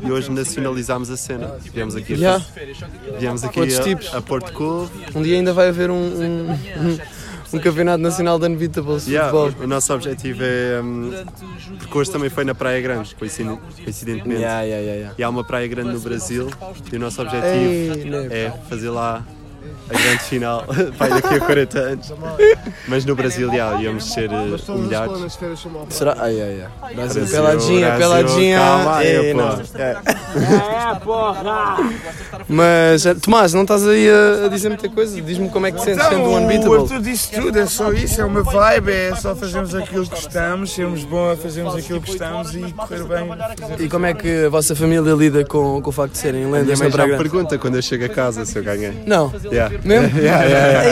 e 0.00 0.10
hoje 0.10 0.30
nacionalizámos 0.30 1.10
a 1.10 1.16
cena. 1.16 1.56
Viemos 1.72 1.94
aqui, 1.96 2.14
a 2.14 2.16
Yeah. 2.16 2.44
viemos 3.18 3.44
aqui 3.44 3.60
Outros 3.60 3.78
a, 3.80 3.82
tipos. 3.82 4.14
a 4.14 4.20
Porto 4.20 4.52
Covo. 4.52 4.90
Um 5.14 5.22
dia 5.22 5.36
ainda 5.36 5.52
vai 5.52 5.68
haver 5.68 5.90
um, 5.90 5.94
um, 5.94 6.50
um- 6.52 6.98
um 7.54 7.58
campeonato 7.58 7.98
nacional 8.02 8.38
de 8.38 8.46
unbeatables 8.48 9.04
de 9.04 9.12
Yeah, 9.12 9.30
futebol. 9.30 9.64
o 9.64 9.66
nosso 9.68 9.92
objetivo 9.92 10.40
é. 10.42 10.80
hum, 10.82 11.12
porque 11.78 11.98
hoje 11.98 12.10
também 12.10 12.30
foi 12.30 12.44
na 12.44 12.54
Praia 12.54 12.80
Grande, 12.80 13.14
coinciden- 13.14 13.58
coincidentemente. 13.84 14.40
Yeah, 14.40 14.62
yeah, 14.62 14.80
yeah, 14.82 14.98
yeah. 15.00 15.14
E 15.18 15.22
há 15.22 15.28
uma 15.28 15.44
praia 15.44 15.68
grande 15.68 15.92
no 15.92 16.00
Brasil 16.00 16.48
e 16.90 16.96
o 16.96 16.98
nosso 16.98 17.20
objetivo 17.20 17.46
Ei, 17.46 18.28
é 18.30 18.52
fazer 18.70 18.88
lá 18.88 19.22
a 19.88 19.92
grande 19.92 20.22
final 20.24 20.64
vai 20.98 21.10
daqui 21.10 21.34
a 21.34 21.40
40 21.40 21.78
anos. 21.78 22.12
Mas 22.88 23.04
no 23.04 23.14
Brasil 23.14 23.48
já 23.52 23.80
íamos 23.80 24.12
ser 24.12 24.30
eh, 24.32 24.56
humilhados. 24.68 25.38
Será? 25.90 26.16
Ai, 26.18 26.40
ai, 26.40 26.66
ai. 26.82 26.94
Brasil, 26.94 27.22
Brasil, 27.22 27.36
peladinha, 27.36 27.86
Brasil, 27.86 27.98
peladinha. 27.98 28.58
Calma 28.58 28.96
aí, 28.96 29.06
Ei, 29.08 29.32
pô. 29.34 29.40
não. 29.40 29.60
É. 29.78 29.96
Mas, 32.48 33.06
eh, 33.06 33.14
Tomás, 33.14 33.52
não 33.54 33.62
estás 33.62 33.86
aí 33.86 34.08
a, 34.08 34.46
a 34.46 34.48
dizer 34.48 34.68
muita 34.68 34.88
coisa? 34.88 35.20
Diz-me 35.20 35.48
como 35.48 35.66
é 35.66 35.72
que 35.72 35.78
te 35.78 35.84
sentes 35.84 36.04
sendo 36.06 36.16
um 36.16 36.20
Então, 36.20 36.32
o 36.32 36.44
unbeatable. 36.44 36.76
Arthur 36.82 37.00
disse 37.00 37.30
tudo, 37.32 37.58
é 37.58 37.66
só 37.66 37.92
isso, 37.92 38.20
é 38.20 38.24
uma 38.24 38.42
vibe, 38.42 38.90
é 38.92 39.14
só 39.16 39.34
fazermos 39.34 39.74
aquilo 39.74 40.04
que 40.04 40.10
gostamos, 40.10 40.72
sermos 40.72 41.04
bons 41.04 41.32
a 41.32 41.36
fazermos 41.36 41.74
aquilo 41.76 42.00
que 42.00 42.10
gostamos 42.10 42.54
e 42.54 42.72
correr 42.72 43.04
bem. 43.04 43.28
E 43.78 43.88
como 43.88 44.06
é 44.06 44.14
que 44.14 44.46
a 44.46 44.48
vossa 44.48 44.74
família 44.74 45.12
lida 45.12 45.44
com, 45.44 45.80
com 45.80 45.90
o 45.90 45.92
facto 45.92 46.12
de 46.12 46.18
serem 46.18 46.44
A 46.44 46.46
minha 46.46 46.60
lendas 46.60 46.78
mãe 46.78 46.88
na 46.88 46.90
já 46.90 46.96
Praia 46.96 47.06
me 47.08 47.16
Grande? 47.16 47.30
pergunta 47.30 47.58
quando 47.58 47.76
eu 47.76 47.82
chego 47.82 48.04
a 48.04 48.08
casa 48.08 48.44
se 48.44 48.58
eu 48.58 48.62
ganhei. 48.64 49.02
Não, 49.06 49.30
Yeah. 49.52 49.78
mesmo? 49.84 50.18
Yeah, 50.22 50.44
yeah, 50.44 50.90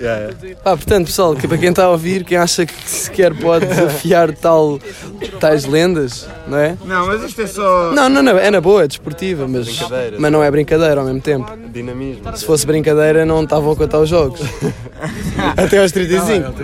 yeah. 0.00 0.34
Pá, 0.64 0.76
portanto, 0.76 1.06
pessoal, 1.06 1.34
que 1.36 1.46
para 1.46 1.58
quem 1.58 1.70
está 1.70 1.84
a 1.84 1.90
ouvir, 1.90 2.24
quem 2.24 2.38
acha 2.38 2.64
que 2.64 2.72
sequer 2.88 3.34
pode 3.34 3.66
desafiar 3.66 4.32
tal, 4.32 4.78
tais 5.40 5.64
lendas, 5.64 6.26
não 6.46 6.58
é? 6.58 6.76
Não, 6.84 7.06
mas 7.06 7.22
isto 7.22 7.42
é 7.42 7.46
só. 7.46 7.92
Não, 7.92 8.08
não, 8.08 8.22
não, 8.22 8.38
é 8.38 8.50
na 8.50 8.60
boa, 8.60 8.84
é 8.84 8.88
desportiva, 8.88 9.46
mas, 9.46 9.68
mas 10.18 10.32
não 10.32 10.42
é 10.42 10.50
brincadeira 10.50 11.00
ao 11.00 11.06
mesmo 11.06 11.20
tempo. 11.20 11.50
Dinamismo. 11.68 12.36
Se 12.36 12.44
fosse 12.44 12.66
brincadeira, 12.66 13.26
não 13.26 13.42
estavam 13.44 13.72
a 13.72 13.76
contar 13.76 13.98
os 13.98 14.08
jogos. 14.08 14.40
Até 15.56 15.78
aos 15.78 15.92
35. 15.92 16.54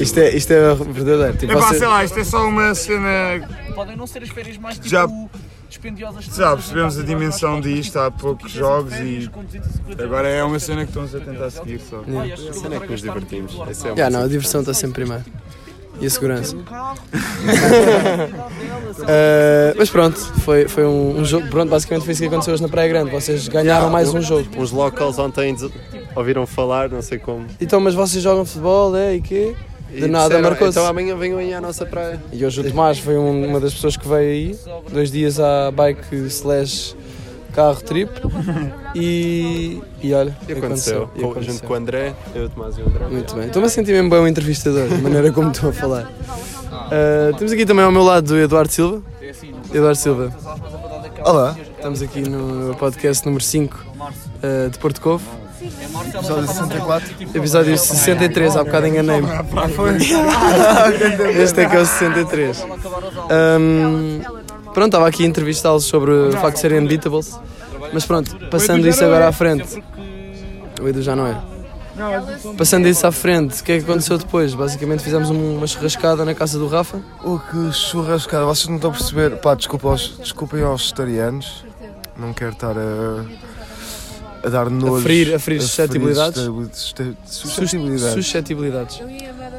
Isto 0.00 0.20
é, 0.20 0.30
isto 0.36 0.50
é 0.52 0.74
verdadeiro. 0.74 1.36
Tipo, 1.36 1.52
É 1.52 1.56
pá, 1.56 1.68
você- 1.68 1.78
sei 1.78 1.86
lá, 1.88 2.04
isto 2.04 2.18
é 2.20 2.24
só 2.24 2.46
uma 2.46 2.74
cena. 2.74 3.46
Podem 3.74 3.96
não 3.96 4.06
ser 4.06 4.22
as 4.22 4.28
férias 4.28 4.56
mais 4.56 4.76
tipo, 4.76 4.88
Já- 4.88 5.06
dispendiosas 5.74 6.24
Já 6.24 6.54
percebemos 6.54 6.98
a 6.98 7.02
dimensão 7.02 7.60
disto, 7.60 7.98
há 7.98 8.10
poucos 8.10 8.50
jogos 8.52 8.92
e 8.94 9.30
agora 10.02 10.28
é 10.28 10.42
uma 10.42 10.58
cena 10.58 10.82
que 10.84 10.90
estamos 10.90 11.14
a 11.14 11.20
tentar 11.20 11.50
seguir 11.50 11.80
só. 11.80 11.98
A 12.00 12.52
cena 12.52 12.76
é 12.76 12.80
que 12.80 12.90
nos 12.90 13.02
divertimos. 13.02 13.58
Essa 13.68 13.88
é 13.88 13.92
uma 13.92 14.10
não, 14.10 14.22
a 14.24 14.28
diversão 14.28 14.60
está 14.60 14.72
sempre 14.74 15.04
primeiro. 15.04 15.24
E 16.00 16.06
a 16.06 16.10
segurança. 16.10 16.56
Eh, 19.06 19.74
mas 19.76 19.90
pronto, 19.90 20.16
foi, 20.40 20.68
foi 20.68 20.84
um, 20.86 21.18
um 21.20 21.24
jogo. 21.24 21.48
Pronto, 21.48 21.68
basicamente 21.68 22.04
foi 22.04 22.12
isso 22.12 22.22
que 22.22 22.28
aconteceu 22.28 22.54
hoje 22.54 22.62
na 22.62 22.68
Praia 22.68 22.88
Grande. 22.88 23.10
Vocês 23.10 23.48
ganharam 23.48 23.90
mais 23.90 24.14
um 24.14 24.20
jogo. 24.20 24.46
Uns 24.56 24.70
locals 24.70 25.18
ontem 25.18 25.52
des- 25.54 25.70
ouviram 26.14 26.46
falar, 26.46 26.88
não 26.88 27.02
sei 27.02 27.18
como. 27.18 27.44
Então, 27.60 27.80
mas 27.80 27.92
vocês 27.94 28.22
jogam 28.22 28.44
futebol, 28.44 28.96
é? 28.96 29.16
E 29.16 29.20
quê? 29.20 29.54
E 29.94 30.00
De 30.00 30.06
nada, 30.08 30.28
disseram, 30.28 30.48
marcou-se. 30.50 30.70
Então 30.78 30.86
amanhã 30.88 31.16
venham 31.16 31.38
aí 31.38 31.54
à 31.54 31.60
nossa 31.60 31.86
praia. 31.86 32.20
E 32.32 32.44
hoje 32.44 32.60
o 32.60 32.64
Tomás 32.68 32.98
foi 32.98 33.16
um- 33.16 33.46
uma 33.48 33.60
das 33.60 33.72
pessoas 33.74 33.96
que 33.96 34.06
veio 34.08 34.18
aí, 34.30 34.58
dois 34.92 35.10
dias 35.10 35.38
à 35.38 35.70
bike 35.70 36.14
slash 36.26 36.96
carro 37.54 37.80
trip 37.82 38.10
e, 38.94 39.80
e 40.02 40.12
olha, 40.12 40.36
E 40.48 40.52
aconteceu. 40.52 41.08
e 41.14 41.20
Com- 41.20 41.30
aconteceu. 41.30 41.52
Junto 41.54 41.66
com 41.66 41.72
o 41.72 41.76
André, 41.76 42.12
eu, 42.34 42.46
o 42.46 42.48
Tomás 42.48 42.76
e 42.76 42.82
o 42.82 42.86
André. 42.88 43.06
Muito 43.08 43.34
bem, 43.34 43.46
estou-me 43.46 43.66
a 43.66 43.70
sentir 43.70 43.92
mesmo 43.92 44.10
bem 44.10 44.18
um 44.18 44.26
entrevistador, 44.28 44.88
da 44.88 44.96
maneira 44.98 45.30
como 45.32 45.50
estou 45.52 45.70
a 45.70 45.72
falar. 45.72 46.10
Ah, 46.72 47.32
temos 47.38 47.52
aqui 47.52 47.64
também 47.64 47.84
ao 47.84 47.92
meu 47.92 48.02
lado 48.02 48.30
o 48.34 48.36
Eduardo 48.38 48.72
Silva. 48.72 49.02
Eduardo 49.72 49.96
Silva. 49.98 50.34
Olá. 51.24 51.56
Estamos 51.76 52.02
aqui 52.02 52.20
no 52.28 52.74
podcast 52.76 53.24
número 53.24 53.44
5 53.44 53.84
ah, 54.42 54.68
de 54.70 54.78
Porto 54.78 55.00
Covo. 55.00 55.24
Episódio 55.68 56.46
64. 56.46 57.14
Episódio 57.34 57.78
63, 57.78 58.56
há 58.56 58.64
bocado 58.64 58.86
enganei-me. 58.86 59.28
Este 61.42 61.60
é 61.62 61.68
que 61.68 61.76
é 61.76 61.80
o 61.80 61.86
63. 61.86 62.66
Ahm, 63.30 64.20
pronto, 64.74 64.86
estava 64.86 65.08
aqui 65.08 65.24
a 65.24 65.26
entrevistá-los 65.26 65.84
sobre 65.84 66.10
o 66.12 66.32
facto 66.32 66.54
de 66.56 66.60
serem 66.60 66.80
unbeatables. 66.80 67.38
Mas 67.92 68.04
pronto, 68.04 68.36
passando 68.50 68.86
isso 68.86 69.02
agora 69.04 69.28
à 69.28 69.32
frente. 69.32 69.82
O 70.82 70.88
Edu 70.88 71.00
já 71.02 71.16
não 71.16 71.26
é. 71.26 71.36
Passando 72.58 72.88
isso 72.88 73.06
à 73.06 73.12
frente, 73.12 73.60
o 73.60 73.64
que 73.64 73.72
é 73.72 73.78
que 73.78 73.84
aconteceu 73.84 74.18
depois? 74.18 74.52
Basicamente 74.52 75.02
fizemos 75.02 75.30
um- 75.30 75.58
uma 75.58 75.66
churrascada 75.66 76.24
na 76.24 76.34
casa 76.34 76.58
do 76.58 76.66
Rafa. 76.66 77.00
Oh, 77.22 77.38
que 77.38 77.72
churrascada, 77.72 78.44
vocês 78.44 78.68
não 78.68 78.76
estão 78.76 78.90
a 78.90 78.92
perceber. 78.92 79.36
Pá, 79.36 79.54
desculpa 79.54 79.88
aos, 79.88 80.16
desculpem 80.18 80.62
aos 80.62 80.82
vegetarianos, 80.82 81.64
não 82.18 82.32
quero 82.34 82.50
estar 82.52 82.76
a, 82.76 83.24
a 84.44 84.48
dar 84.48 84.68
nojo. 84.70 85.02
ferir- 85.02 85.34
a 85.34 85.38
ferir 85.38 85.62
suscetibilidades? 85.62 86.40
suscetibilidades. 86.42 87.24
suscetibilidades. 87.26 88.12
Suscetibilidades. 88.14 89.00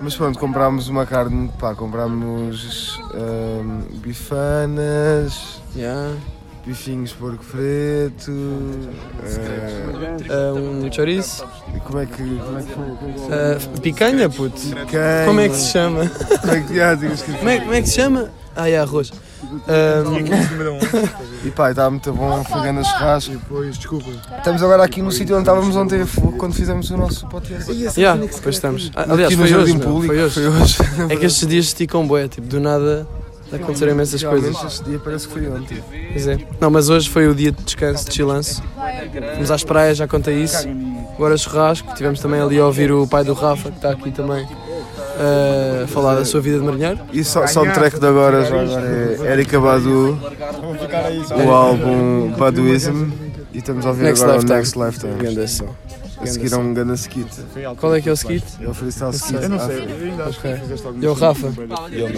Mas 0.01 0.15
pronto, 0.15 0.37
comprámos 0.39 0.87
uma 0.89 1.05
carne, 1.05 1.49
pá, 1.59 1.73
comprámos 1.75 2.99
ahm, 3.13 3.81
bifanas, 4.01 5.61
Yeah. 5.75 6.13
bifinhos 6.65 7.09
de 7.11 7.15
porco 7.15 7.43
preto. 7.45 8.31
ah, 9.23 10.17
Ah, 10.29 10.53
um 10.53 10.91
chouriço. 10.91 11.45
como 11.85 11.99
é 11.99 12.05
que. 12.05 12.17
Como 12.23 12.57
é 12.57 12.61
que 12.63 12.73
foi? 12.73 12.85
Ah, 13.31 13.79
picanha, 13.81 14.29
puto. 14.29 14.59
Picanha. 14.61 15.25
Como 15.25 15.39
é 15.39 15.49
que 15.49 15.55
se 15.55 15.71
chama? 15.71 16.09
Como 16.41 16.53
é 16.53 16.61
que, 16.61 16.79
ah, 16.81 16.97
Como 17.37 17.49
é, 17.49 17.59
como 17.59 17.73
é 17.73 17.81
que 17.81 17.89
se 17.89 17.95
chama? 17.95 18.29
Ah, 18.55 18.69
é 18.69 18.77
arroz. 18.77 19.11
Ah, 19.67 20.03
E 21.45 21.51
pá, 21.51 21.69
está 21.69 21.89
muito 21.89 22.11
bom, 22.11 22.43
foi 22.43 22.61
grande 22.61 22.87
churrasco. 22.87 23.31
Depois, 23.33 23.77
desculpa. 23.77 24.09
Estamos 24.37 24.63
agora 24.63 24.83
aqui 24.83 25.01
no 25.01 25.11
sítio 25.11 25.35
onde 25.35 25.43
estávamos 25.43 25.75
ontem 25.75 26.03
quando 26.37 26.53
fizemos 26.53 26.89
o 26.89 26.97
nosso 26.97 27.27
podcast. 27.27 27.71
yeah, 27.95 28.19
depois 28.19 28.55
estamos. 28.55 28.91
Ah, 28.95 29.05
aliás, 29.09 29.31
Aqui 29.31 29.35
no 29.35 29.47
foi 29.47 29.55
hoje, 29.55 29.71
jardim 29.71 29.77
meu, 29.77 29.87
público. 29.87 30.13
foi 30.13 30.23
hoje. 30.23 30.33
Foi 30.33 30.47
hoje. 30.47 30.77
É 31.13 31.15
que 31.15 31.25
estes 31.25 31.47
dias 31.47 31.65
esticam 31.65 32.07
bué, 32.07 32.27
tipo, 32.27 32.47
do 32.47 32.59
nada 32.59 33.07
Aconteceram 33.53 33.91
imensas 33.93 34.23
coisas. 34.23 34.55
Este 34.63 34.83
dia 34.85 34.99
parece 34.99 35.27
que 35.27 35.33
foi 35.33 35.47
ontem. 35.47 35.83
Pois 36.11 36.27
é. 36.27 36.37
Não, 36.59 36.71
mas 36.71 36.89
hoje 36.89 37.09
foi 37.09 37.27
o 37.27 37.35
dia 37.35 37.51
de 37.51 37.63
descanso, 37.63 38.05
de 38.09 38.13
chilanço. 38.15 38.63
Fomos 39.35 39.51
às 39.51 39.63
praias, 39.63 39.97
já 39.97 40.07
contei 40.07 40.41
isso. 40.41 40.67
Agora 41.15 41.37
churrasco, 41.37 41.93
tivemos 41.95 42.19
também 42.19 42.41
ali 42.41 42.59
a 42.59 42.65
ouvir 42.65 42.91
o 42.91 43.07
pai 43.07 43.23
do 43.23 43.33
Rafa, 43.33 43.69
que 43.69 43.77
está 43.77 43.91
aqui 43.91 44.11
também, 44.11 44.45
a 45.83 45.87
falar 45.87 46.15
da 46.15 46.25
sua 46.25 46.41
vida 46.41 46.59
de 46.59 46.65
marinheiro. 46.65 46.99
E 47.13 47.23
só, 47.23 47.45
só 47.47 47.63
um 47.63 47.71
track 47.71 47.99
de 47.99 48.05
agora, 48.05 48.43
já 48.43 48.61
agora 48.61 49.17
é 49.23 49.31
Erika 49.31 49.59
Badu, 49.59 50.19
o 51.45 51.51
álbum 51.51 52.31
Baduism. 52.37 53.09
E 53.53 53.59
estamos 53.59 53.85
a 53.85 53.89
ouvir 53.89 54.03
Next 54.03 54.23
agora 54.23 54.37
Lifetime. 54.39 54.53
o 54.53 54.57
Next 54.57 54.79
Lifetime. 54.79 55.13
Grande 55.15 55.47
som. 55.49 55.75
A 56.21 56.25
seguir 56.27 56.53
a 56.53 56.57
um 56.57 56.73
grande 56.73 56.93
skit. 56.93 57.29
Qual 57.77 57.93
é 57.93 58.01
que 58.01 58.07
é 58.09 58.11
o 58.11 58.15
skit? 58.15 58.43
É 58.61 58.67
o 58.67 58.73
freestyle 58.73 59.11
skit. 59.11 59.33
Eu 59.43 59.49
não 59.49 59.59
sei, 59.59 59.75
África. 59.79 59.91
eu 59.91 60.11
ainda 60.11 60.23
acho 60.23 60.41
que 60.41 60.55
fizeste 60.55 60.87
alguma 60.87 61.03
E 61.05 61.07
o 61.07 61.13
Rafa, 61.13 61.53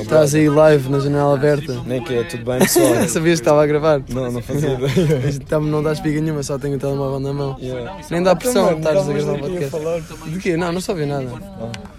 estás 0.01 0.35
aí 0.35 0.49
live 0.49 0.89
na 0.89 0.99
janela 0.99 1.33
aberta. 1.35 1.81
Nem 1.85 2.03
que 2.03 2.13
é, 2.13 2.23
tudo 2.23 2.45
bem 2.45 2.59
pessoal? 2.59 2.93
Sabias 3.09 3.39
que 3.39 3.43
estava 3.43 3.63
a 3.63 3.65
gravar? 3.65 4.01
não, 4.09 4.31
não 4.31 4.41
fazia 4.41 4.73
ideia. 4.73 5.59
Não 5.59 5.81
dá 5.83 5.93
espiga 5.93 6.21
nenhuma, 6.21 6.43
só 6.43 6.57
tenho 6.59 6.75
o 6.75 6.79
telemóvel 6.79 7.19
na 7.19 7.33
mão. 7.33 7.57
Yeah. 7.59 7.97
Nem 8.11 8.21
dá 8.23 8.35
pressão 8.35 8.67
Então, 8.77 8.77
estares 8.77 9.09
a 9.09 9.13
gravar 9.13 9.31
um 9.31 9.35
a 9.35 9.39
podcast. 9.39 9.79
De 10.27 10.39
quê? 10.39 10.57
Não, 10.57 10.71
não 10.71 10.81
só 10.81 10.91
ouvi 10.91 11.05
nada. 11.05 11.27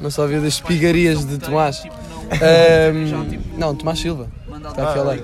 Não 0.01 0.11
só 0.11 0.23
ouvi 0.23 0.37
das 0.37 0.55
espigarias 0.55 1.25
de 1.25 1.39
Tomás. 1.39 1.83
Não, 3.57 3.75
Tomás 3.75 3.99
Silva. 3.99 4.29
Está 4.67 4.95
ao 4.99 5.05
lado. 5.05 5.23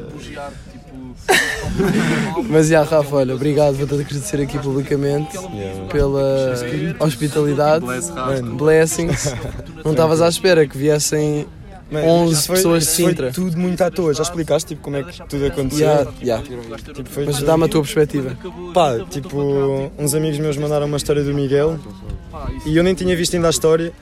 Mas 2.48 2.68
já, 2.68 2.82
Rafa, 2.82 3.16
olha, 3.16 3.34
obrigado, 3.34 3.74
vou-te 3.76 3.94
agradecer 3.94 4.40
aqui 4.40 4.58
publicamente 4.58 5.36
pela 5.90 6.54
hospitalidade. 7.00 7.84
Rafa. 7.84 8.42
Blessings. 8.42 9.34
Não 9.84 9.92
estavas 9.92 10.20
à 10.20 10.28
espera 10.28 10.66
que 10.66 10.76
viessem 10.76 11.46
Mano, 11.90 12.06
11 12.06 12.32
isso 12.32 12.46
foi- 12.46 12.56
pessoas 12.56 12.82
de 12.84 12.88
isso 12.90 13.02
foi 13.02 13.10
Sintra. 13.10 13.32
tudo 13.32 13.56
muito 13.58 13.80
à 13.82 13.90
toa. 13.90 14.12
Já 14.14 14.22
explicaste 14.22 14.68
tipo, 14.68 14.82
como 14.82 14.96
é 14.96 15.02
que 15.02 15.22
tudo 15.28 15.46
aconteceu? 15.46 15.86
Já, 15.86 16.06
já. 16.22 16.38
Tipo, 16.92 17.08
foi 17.10 17.24
Mas 17.26 17.40
dá-me 17.42 17.64
a 17.64 17.68
tua 17.68 17.82
perspectiva. 17.82 18.36
Pá, 18.72 18.98
tipo, 19.10 19.90
uns 19.98 20.14
amigos 20.14 20.38
meus 20.38 20.56
mandaram 20.56 20.86
uma 20.86 20.96
história 20.96 21.22
do 21.22 21.32
Miguel 21.34 21.78
e 22.66 22.76
eu 22.76 22.82
nem 22.82 22.94
tinha 22.94 23.14
visto 23.16 23.34
ainda 23.34 23.46
a 23.48 23.50
história. 23.50 23.92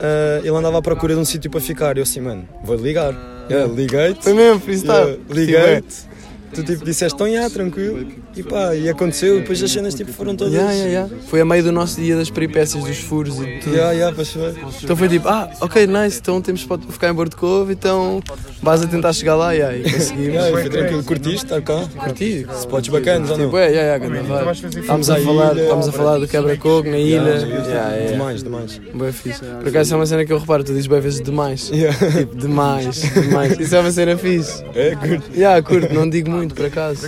Ah, 0.00 0.38
ele 0.40 0.50
andava 0.56 0.78
à 0.78 0.82
procura 0.82 1.14
de 1.14 1.20
um 1.20 1.24
sítio 1.24 1.50
para 1.50 1.60
ficar. 1.60 1.96
Eu 1.96 2.02
assim, 2.02 2.20
mano, 2.20 2.48
vou 2.64 2.76
ligar. 2.76 3.14
Yeah, 3.50 3.72
Liguei-te. 3.72 4.22
Foi 4.24 4.34
mesmo, 4.34 4.60
freestyle. 4.60 5.20
Yeah, 5.30 5.34
Liguei-te. 5.34 6.08
Tu 6.54 6.62
tipo 6.62 6.84
disseste, 6.84 7.14
então, 7.14 7.26
yeah, 7.26 7.48
tranquilo. 7.52 8.06
E 8.38 8.42
pá, 8.42 8.74
e 8.74 8.88
aconteceu. 8.88 9.38
E 9.38 9.40
depois 9.40 9.62
as 9.62 9.70
cenas 9.70 9.94
tipo, 9.94 10.12
foram 10.12 10.36
todas. 10.36 10.52
Yeah, 10.52 10.72
yeah, 10.72 10.90
yeah. 10.90 11.14
Foi 11.26 11.40
a 11.40 11.44
meio 11.44 11.64
do 11.64 11.72
nosso 11.72 12.00
dia 12.00 12.16
das 12.16 12.30
peripécias, 12.30 12.84
dos 12.84 12.98
furos 12.98 13.36
e 13.40 13.44
de 13.44 13.60
tudo. 13.60 13.74
Yeah, 13.74 13.92
yeah, 13.92 14.14
pois 14.14 14.30
foi. 14.30 14.54
Então 14.82 14.96
foi 14.96 15.08
tipo, 15.08 15.28
ah, 15.28 15.50
ok, 15.60 15.86
nice, 15.86 16.20
então 16.20 16.40
temos 16.40 16.64
para 16.64 16.78
ficar 16.78 17.10
em 17.10 17.14
Bordo 17.14 17.30
de 17.30 17.36
Couve, 17.36 17.72
então 17.72 18.22
vais 18.62 18.82
a 18.82 18.86
tentar 18.86 19.12
chegar 19.12 19.34
lá, 19.34 19.52
yeah, 19.52 19.76
e 19.76 19.82
conseguimos. 19.82 20.34
Yeah, 20.34 20.50
foi 20.50 20.70
tranquilo. 20.70 21.04
Curtiste 21.04 21.44
estar 21.46 21.62
cá? 21.62 21.84
Curti. 21.96 22.46
Spots 22.60 22.88
bacanas, 22.88 23.30
ou 23.30 23.38
não? 23.38 23.44
Tipo, 23.46 23.58
é, 23.58 23.70
yeah, 23.70 24.04
yeah, 24.06 24.54
fazer 24.54 24.80
Estamos 24.80 25.10
a 25.10 25.16
falar, 25.16 25.52
ilha. 25.52 25.62
estamos 25.62 25.88
a 25.88 25.92
falar 25.92 26.18
do 26.18 26.28
quebra-coco 26.28 26.88
na 26.88 26.98
ilha. 26.98 27.18
Yeah, 27.18 27.94
yeah. 27.94 28.12
Demais, 28.12 28.42
demais. 28.42 28.80
Bué 28.94 29.12
fixe. 29.12 29.44
Por 29.44 29.68
acaso 29.68 29.94
é 29.94 29.96
uma 29.96 30.06
cena 30.06 30.24
que 30.24 30.32
eu 30.32 30.38
reparo, 30.38 30.64
tu 30.64 30.72
dizes 30.72 30.86
bem 30.86 31.00
vezes 31.00 31.20
demais. 31.20 31.70
Yeah. 31.78 31.96
Tipo, 31.96 32.34
demais, 32.34 33.02
demais. 33.14 33.58
Isso 33.60 33.76
é 33.76 33.80
uma 33.80 33.90
cena 33.92 34.16
fixe. 34.18 34.64
É, 34.74 34.96
good. 34.96 35.22
Yeah, 35.36 35.62
curto, 35.62 35.94
não 35.94 36.10
digo 36.10 36.28
muito 36.28 36.54
por 36.54 36.66
acaso. 36.66 37.06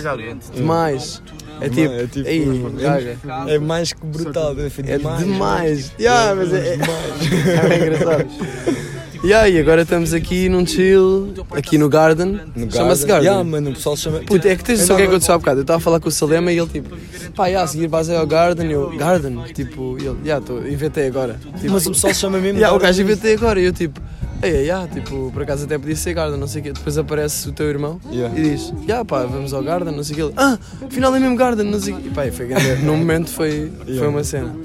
Demais. 0.53 1.20
É 1.61 1.69
tipo, 1.69 1.93
É 1.93 2.07
tipo- 2.07 2.27
ei, 2.27 2.63
gaga. 2.79 3.17
É 3.47 3.59
mais 3.59 3.93
que 3.93 4.05
brutal. 4.05 4.55
É, 4.59 4.69
foi 4.69 4.83
É 4.87 4.97
demais. 4.97 5.23
demais. 5.25 5.91
Yeah, 5.99 6.35
mas 6.35 6.53
é, 6.53 6.57
é, 6.57 7.73
é 7.73 7.77
engraçado. 7.87 8.25
Yeah, 9.23 9.47
e 9.47 9.59
agora 9.59 9.83
estamos 9.83 10.15
aqui 10.15 10.49
num 10.49 10.65
chill, 10.65 11.31
aqui 11.51 11.77
no 11.77 11.87
Garden. 11.87 12.39
No 12.55 12.71
Chama-se 12.71 13.05
Garden. 13.05 13.27
Yeah, 13.27 13.43
mano, 13.47 13.69
o 13.69 13.73
pessoal 13.73 13.95
chama. 13.95 14.17
Puta, 14.21 14.49
é 14.49 14.55
que 14.55 14.63
tens 14.63 14.79
só 14.81 14.93
o 14.93 14.95
que 14.97 15.03
é 15.03 15.05
que 15.05 15.11
aconteceu 15.11 15.35
há 15.35 15.37
bocado. 15.37 15.59
Eu 15.59 15.61
estava 15.61 15.77
a 15.77 15.79
falar 15.79 15.99
com 15.99 16.09
o 16.09 16.11
Salema 16.11 16.51
e 16.51 16.57
ele 16.57 16.67
tipo, 16.67 16.97
pá, 17.35 17.45
yeah, 17.45 17.63
a 17.63 17.67
seguir 17.67 17.85
vais 17.85 18.09
ao 18.09 18.25
Garden. 18.25 18.67
E 18.67 18.71
eu, 18.71 18.89
Garden? 18.97 19.37
Tipo, 19.53 19.95
e 20.01 20.07
ele, 20.07 20.17
yeah, 20.25 20.43
tô, 20.43 20.57
inventei 20.67 21.05
agora. 21.05 21.39
Tipo, 21.59 21.71
Mas 21.71 21.85
o 21.85 21.91
pessoal 21.91 22.15
chama 22.15 22.39
mesmo. 22.39 22.57
yeah, 22.61 22.75
o 22.75 22.79
gajo 22.79 22.99
inventei 22.99 23.35
agora. 23.35 23.59
E 23.61 23.65
eu 23.65 23.71
tipo, 23.71 24.01
ei, 24.43 24.65
yeah, 24.65 24.87
tipo, 24.87 25.31
por 25.31 25.43
acaso 25.43 25.65
até 25.65 25.77
podia 25.77 25.95
ser 25.95 26.13
Garden, 26.13 26.39
não 26.39 26.47
sei 26.47 26.61
o 26.61 26.63
quê. 26.63 26.71
Depois 26.73 26.97
aparece 26.97 27.49
o 27.49 27.51
teu 27.51 27.67
irmão 27.69 27.99
Yeah. 28.11 28.37
e 28.37 28.41
diz, 28.41 28.73
yeah, 28.83 29.05
pá, 29.05 29.23
vamos 29.25 29.53
ao 29.53 29.63
Garden, 29.63 29.95
não 29.95 30.03
sei 30.03 30.13
o 30.13 30.15
quê. 30.17 30.23
Ele, 30.23 30.33
ah, 30.37 30.57
afinal 30.85 31.15
é 31.15 31.19
mesmo 31.19 31.35
Garden, 31.35 31.69
não 31.69 31.79
sei 31.79 31.93
o 31.93 31.97
quê. 31.97 32.07
E 32.07 32.11
pá, 32.11 32.31
foi 32.31 32.47
grande. 32.47 32.81
No 32.83 32.97
momento 32.97 33.29
foi, 33.29 33.71
foi 33.85 34.07
uma 34.07 34.23
cena. 34.23 34.55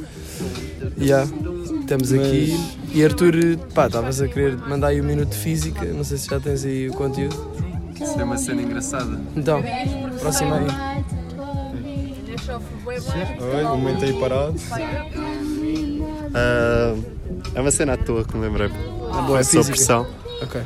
Yeah. 1.01 1.31
Estamos 1.81 2.13
aqui 2.13 2.59
e 2.93 3.05
Arthur, 3.05 3.35
pá, 3.75 3.87
estavas 3.87 4.21
a 4.21 4.27
querer 4.27 4.57
mandar 4.57 4.89
aí 4.89 5.01
um 5.01 5.05
minuto 5.05 5.31
de 5.31 5.37
física, 5.37 5.85
não 5.85 6.03
sei 6.03 6.17
se 6.19 6.29
já 6.29 6.41
tens 6.41 6.65
aí 6.65 6.89
o 6.89 6.95
conteúdo. 6.95 7.37
Isso 7.95 8.19
é 8.19 8.25
uma 8.25 8.37
cena 8.37 8.63
engraçada. 8.63 9.21
Então, 9.37 9.63
próxima 10.21 10.57
aí. 10.57 10.67
Olha, 13.41 13.71
o 13.73 13.77
momento 13.79 14.05
aí 14.05 14.19
parado. 14.19 14.55
Ah, 16.35 16.95
é 17.57 17.61
uma 17.61 17.71
cena 17.71 17.95
à 17.95 17.97
toa 17.97 18.25
que 18.25 18.37
me 18.37 18.47
lembrei. 18.47 18.69
boa, 18.69 19.41
é 19.41 19.43
Sob 19.43 19.65
física. 19.65 19.75
pressão. 19.77 20.07
Ok. 20.43 20.61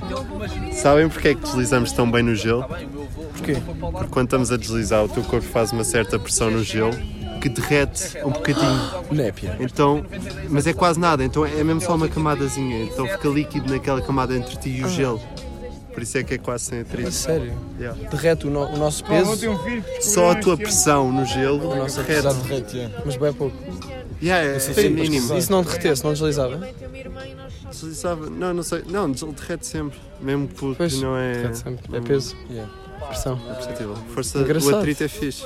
Sabem 0.74 1.08
porque 1.08 1.28
é 1.28 1.34
que 1.34 1.40
deslizamos 1.42 1.92
tão 1.92 2.10
bem 2.10 2.22
no 2.24 2.34
gelo? 2.34 2.64
Porquê? 2.64 3.56
Porque 3.92 4.08
quando 4.10 4.26
estamos 4.26 4.50
a 4.50 4.56
deslizar, 4.56 5.04
o 5.04 5.08
teu 5.08 5.22
corpo 5.22 5.46
faz 5.46 5.70
uma 5.72 5.84
certa 5.84 6.18
pressão 6.18 6.50
no 6.50 6.62
gelo 6.64 6.92
que 7.40 7.48
derrete 7.48 8.18
um 8.24 8.30
bocadinho. 8.30 8.80
Népia. 9.10 9.56
Então, 9.60 10.04
mas 10.48 10.66
é 10.66 10.72
quase 10.72 10.98
nada, 10.98 11.24
então 11.24 11.46
é 11.46 11.62
mesmo 11.62 11.80
só 11.80 11.94
uma 11.94 12.08
camadazinha. 12.08 12.84
Então 12.84 13.06
fica 13.06 13.28
líquido 13.28 13.72
naquela 13.72 14.02
camada 14.02 14.36
entre 14.36 14.56
ti 14.56 14.70
e 14.70 14.84
o 14.84 14.88
gelo. 14.88 15.20
Por 15.94 16.02
isso 16.02 16.18
é 16.18 16.22
que 16.24 16.34
é 16.34 16.38
quase 16.38 16.64
sem 16.64 16.78
A 16.78 16.82
atrito. 16.82 17.10
sério? 17.12 17.52
Yeah. 17.78 17.98
Derrete 18.10 18.46
o, 18.46 18.50
no- 18.50 18.66
o 18.66 18.76
nosso 18.76 19.04
peso, 19.04 19.56
Só 20.00 20.30
a 20.32 20.34
tua 20.36 20.56
pressão 20.56 21.10
no 21.12 21.24
gelo 21.24 21.74
nossa 21.76 22.02
derrete. 22.02 22.34
Derrete, 22.44 22.76
yeah. 22.76 22.96
mas 23.04 23.16
bem 23.16 23.32
pouco. 23.32 23.56
Yeah, 24.22 24.46
é, 24.46 24.86
é 24.86 24.88
mínimo. 24.88 25.34
E 25.36 25.42
se 25.42 25.50
não 25.50 25.62
derretesse, 25.62 26.04
não 26.04 26.12
deslizava? 26.12 26.60
Deslizava- 27.70 28.28
Não, 28.28 28.52
não 28.52 28.62
sei. 28.62 28.82
Não, 28.86 29.10
derrete 29.10 29.66
sempre. 29.66 29.98
Mesmo 30.20 30.48
porque 30.48 30.76
Pois, 30.76 31.00
não 31.00 31.16
é. 31.16 31.32
Derrete 31.34 31.58
sempre. 31.58 31.96
É 31.96 32.00
peso. 32.00 32.36
Pressão. 33.08 33.40
é 33.50 33.54
perceptível. 33.54 33.96
Força 34.14 34.38
Engraçado. 34.38 34.70
do 34.70 34.76
atrito 34.76 35.04
é 35.04 35.08
fixe. 35.08 35.44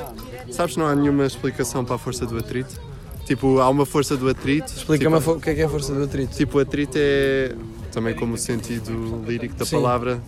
Sabes 0.51 0.75
que 0.75 0.81
não 0.81 0.87
há 0.87 0.95
nenhuma 0.95 1.25
explicação 1.25 1.85
para 1.85 1.95
a 1.95 1.99
força 1.99 2.27
do 2.27 2.37
atrito? 2.37 2.79
Tipo, 3.25 3.61
há 3.61 3.69
uma 3.71 3.87
força 3.87 4.17
do 4.17 4.29
atrito. 4.29 4.73
Explica-me 4.77 5.17
tipo, 5.19 5.31
o 5.33 5.41
que 5.41 5.51
é 5.51 5.55
que 5.55 5.61
é 5.61 5.65
a 5.65 5.69
força 5.69 5.95
do 5.95 6.03
atrito. 6.03 6.37
Tipo, 6.37 6.59
atrito 6.59 6.97
é 7.01 7.55
também 7.93 8.15
como 8.15 8.35
o 8.35 8.39
sentido 8.39 9.23
lírico 9.27 9.55
da 9.55 9.65
Sim. 9.65 9.77
palavra. 9.77 10.21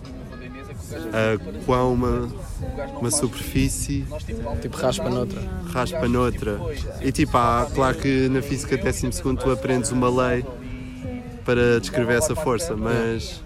Ah, 1.12 1.38
quão 1.64 1.92
uma, 1.94 2.28
uma 3.00 3.10
superfície 3.10 4.04
Tipo, 4.60 4.76
raspa 4.76 5.08
noutra. 5.08 5.40
raspa 5.72 6.08
noutra. 6.08 6.58
E 7.00 7.12
tipo, 7.12 7.36
há, 7.36 7.66
claro 7.74 7.96
que 7.96 8.28
na 8.28 8.42
física 8.42 8.76
décimo 8.76 9.12
segundo 9.12 9.42
tu 9.42 9.50
aprendes 9.50 9.90
uma 9.90 10.08
lei 10.08 10.44
para 11.44 11.78
descrever 11.80 12.18
essa 12.18 12.34
força, 12.34 12.76
mas, 12.76 13.42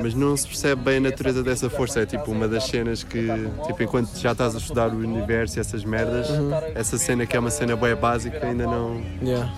mas 0.00 0.14
não 0.14 0.34
se 0.36 0.46
percebe 0.48 0.82
bem 0.82 0.96
a 0.96 1.00
natureza 1.00 1.42
dessa 1.42 1.68
força. 1.68 2.00
É 2.00 2.06
tipo 2.06 2.30
uma 2.30 2.48
das 2.48 2.64
cenas 2.64 3.02
que, 3.02 3.28
tipo, 3.66 3.82
enquanto 3.82 4.16
já 4.18 4.32
estás 4.32 4.54
a 4.54 4.58
estudar 4.58 4.88
o 4.88 4.96
universo 4.96 5.58
e 5.58 5.60
essas 5.60 5.84
merdas, 5.84 6.28
essa 6.74 6.96
cena 6.96 7.26
que 7.26 7.36
é 7.36 7.40
uma 7.40 7.50
cena 7.50 7.76
bem 7.76 7.94
básica 7.94 8.46
ainda 8.46 8.64
não. 8.66 9.02
Yeah. 9.22 9.52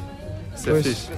Isso 0.55 0.69
é 0.69 0.73
Pois. 0.73 0.87
fixe. 0.87 1.09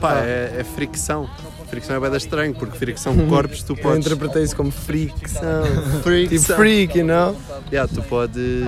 Pá, 0.00 0.18
é, 0.20 0.56
é 0.60 0.64
fricção. 0.64 1.28
Fricção 1.68 1.96
é 1.96 2.00
bem 2.00 2.16
estranho, 2.16 2.54
porque 2.54 2.76
fricção 2.78 3.16
de 3.16 3.24
corpos 3.26 3.62
tu 3.62 3.72
Eu 3.72 3.76
podes. 3.82 4.06
interpretei 4.06 4.42
isso 4.42 4.54
como 4.56 4.70
fricção. 4.70 5.62
Tipo 5.92 6.02
Fricção. 6.02 6.56
freak, 6.56 6.98
you 6.98 7.04
know? 7.06 7.34
Yeah, 7.72 7.92
tu 7.92 8.02
podes. 8.02 8.64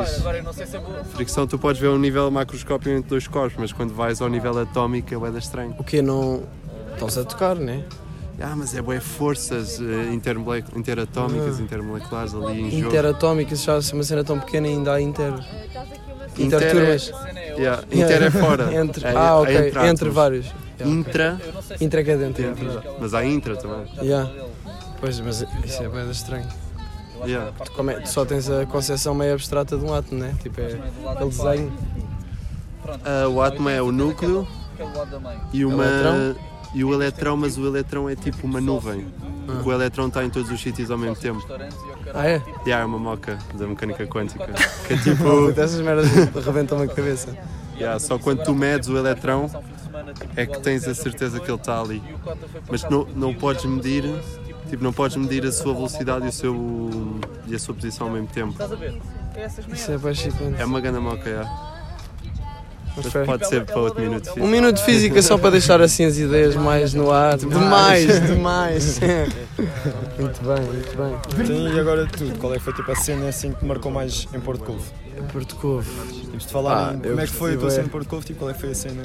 Fricção, 1.14 1.46
tu 1.46 1.58
podes 1.58 1.80
ver 1.80 1.88
um 1.88 1.98
nível 1.98 2.30
macroscópio 2.30 2.92
entre 2.96 3.10
dois 3.10 3.26
corpos, 3.28 3.56
mas 3.58 3.72
quando 3.72 3.94
vais 3.94 4.20
ao 4.20 4.28
nível 4.28 4.58
atómico 4.58 5.14
é 5.14 5.16
bué 5.18 5.30
estranho. 5.38 5.74
O 5.78 5.84
que 5.84 6.02
não. 6.02 6.42
Estão-se 6.94 7.20
a 7.20 7.24
tocar, 7.24 7.54
né? 7.56 7.84
Ah, 8.40 8.54
mas 8.56 8.74
é 8.74 8.80
bué 8.82 9.00
forças 9.00 9.80
eh, 9.80 10.12
intermole- 10.12 10.64
interatómicas, 10.76 11.58
intermoleculares 11.60 12.34
ali 12.34 12.60
em 12.62 12.70
jogo. 12.70 12.86
Interatómicas, 12.88 13.62
já 13.62 13.80
se 13.82 13.92
uma 13.94 14.02
cena 14.04 14.22
tão 14.24 14.38
pequena 14.38 14.66
ainda 14.68 14.92
há 14.94 15.00
inter. 15.00 15.32
Inter 16.36 16.44
Interturmas. 16.60 17.12
é, 17.34 17.37
yeah, 17.58 17.82
inter 17.92 18.22
é 18.22 18.30
fora. 18.30 18.72
Entre, 18.74 19.06
É- 19.06 19.16
ah, 19.16 19.36
ok. 19.38 19.68
entre 19.68 19.86
Entre, 19.88 20.08
vários. 20.10 20.46
Yeah. 20.80 20.96
Intra, 20.98 21.40
Intra 21.80 22.04
que 22.04 22.10
é 22.10 22.16
dentro. 22.16 22.42
yeah, 22.42 22.90
mas 23.00 23.14
há 23.14 23.24
intra 23.24 23.56
também. 23.56 23.86
Yeah. 24.00 24.30
Pois, 25.00 25.18
mas 25.20 25.44
isso 25.64 25.82
é 25.82 25.88
bem 25.88 26.10
estranho. 26.10 26.46
Yeah. 27.24 27.50
Tu, 27.64 27.72
como 27.72 27.90
é- 27.90 28.00
tu 28.00 28.08
só 28.08 28.24
tens 28.24 28.48
a 28.48 28.64
concepção 28.66 29.14
meio 29.14 29.34
abstrata 29.34 29.76
de 29.76 29.84
um 29.84 29.92
átomo, 29.92 30.20
né? 30.20 30.34
Tipo, 30.42 30.60
é 30.60 30.78
aquele 31.10 31.30
desenho. 31.30 31.72
Ah, 33.04 33.28
o 33.28 33.42
átomo 33.42 33.68
é 33.68 33.82
o 33.82 33.90
núcleo 33.92 34.46
e 35.52 35.64
uma. 35.64 35.84
E 36.74 36.84
o 36.84 36.92
eletrão, 36.92 37.36
mas 37.36 37.56
o 37.56 37.66
eletrão 37.66 38.08
é 38.08 38.14
tipo 38.14 38.46
uma 38.46 38.60
nuvem. 38.60 39.06
Porque 39.52 39.68
o 39.68 39.72
eletrão 39.72 40.08
está 40.08 40.22
em 40.24 40.30
todos 40.30 40.50
os 40.50 40.60
sítios 40.60 40.90
ao 40.90 40.98
mesmo 40.98 41.16
tempo. 41.16 41.44
Ah, 42.14 42.26
é? 42.26 42.42
Yeah, 42.66 42.82
é 42.82 42.84
uma 42.84 42.98
moca 42.98 43.38
da 43.54 43.66
mecânica 43.66 44.06
quântica. 44.06 44.46
Que 44.86 44.94
é 44.94 44.96
tipo. 44.98 45.50
Essas 45.50 45.80
merdas 45.80 46.06
rebentam-me 46.44 46.84
a 46.84 46.88
cabeça. 46.88 47.36
Yeah, 47.74 47.98
só 47.98 48.18
quando 48.18 48.42
tu 48.42 48.54
medes 48.54 48.88
o 48.88 48.96
eletrão 48.98 49.50
é 50.36 50.44
que 50.44 50.60
tens 50.60 50.86
a 50.86 50.94
certeza 50.94 51.40
que 51.40 51.50
ele 51.50 51.56
está 51.56 51.80
ali. 51.80 52.02
Mas 52.68 52.84
não, 52.84 53.06
não 53.14 53.32
podes 53.32 53.64
medir 53.64 54.04
Tipo, 54.68 54.84
não 54.84 54.92
podes 54.92 55.16
medir 55.16 55.46
a 55.46 55.52
sua 55.52 55.72
velocidade 55.72 56.26
e, 56.26 56.28
o 56.28 56.32
seu, 56.32 57.20
e 57.46 57.54
a 57.54 57.58
sua 57.58 57.74
posição 57.74 58.08
ao 58.08 58.12
mesmo 58.12 58.28
tempo. 58.28 58.52
Estás 58.52 58.70
a 58.70 58.76
ver? 58.76 59.00
É 59.34 59.40
essas 59.42 59.66
Isso 59.66 59.90
é. 59.90 60.62
É 60.62 60.64
uma 60.64 60.80
grande 60.80 60.98
moca, 60.98 61.28
é. 61.28 61.67
Mas 63.04 63.26
pode 63.26 63.48
ser 63.48 63.64
para 63.64 63.78
outro 63.78 64.00
minuto. 64.00 64.22
Um 64.30 64.32
físico. 64.34 64.46
minuto 64.46 64.76
de 64.76 64.82
física 64.84 65.22
só 65.22 65.38
para 65.38 65.50
deixar 65.50 65.80
assim 65.80 66.04
as 66.04 66.16
ideias 66.18 66.54
mais 66.56 66.94
no 66.94 67.10
ar. 67.10 67.36
Demais, 67.36 68.26
demais. 68.26 69.00
Muito 70.18 70.40
bem, 70.42 70.66
muito 70.66 70.96
bem. 70.96 71.44
Então, 71.44 71.74
e 71.76 71.80
agora 71.80 72.06
tudo, 72.06 72.36
qual 72.38 72.52
é 72.54 72.58
que 72.58 72.64
foi 72.64 72.72
tipo, 72.72 72.90
a 72.90 72.96
cena 72.96 73.28
assim 73.28 73.52
que 73.52 73.60
te 73.60 73.64
marcou 73.64 73.90
mais 73.92 74.26
em 74.34 74.40
Porto 74.40 74.64
Covo? 74.64 74.84
Porto 75.32 75.54
Covo. 75.56 75.90
Temos 76.26 76.46
de 76.46 76.52
falar 76.52 76.90
Ah, 76.90 76.94
em 76.94 76.98
como 77.00 77.20
é 77.20 77.26
que 77.26 77.32
foi 77.32 77.54
a 77.54 77.56
tua 77.56 77.70
cena 77.70 77.86
em 77.86 77.88
Porto 77.88 78.08
Covo, 78.08 78.24
tipo, 78.24 78.38
qual 78.40 78.50
é 78.50 78.54
que 78.54 78.60
foi 78.60 78.70
a 78.70 78.74
cena? 78.74 79.02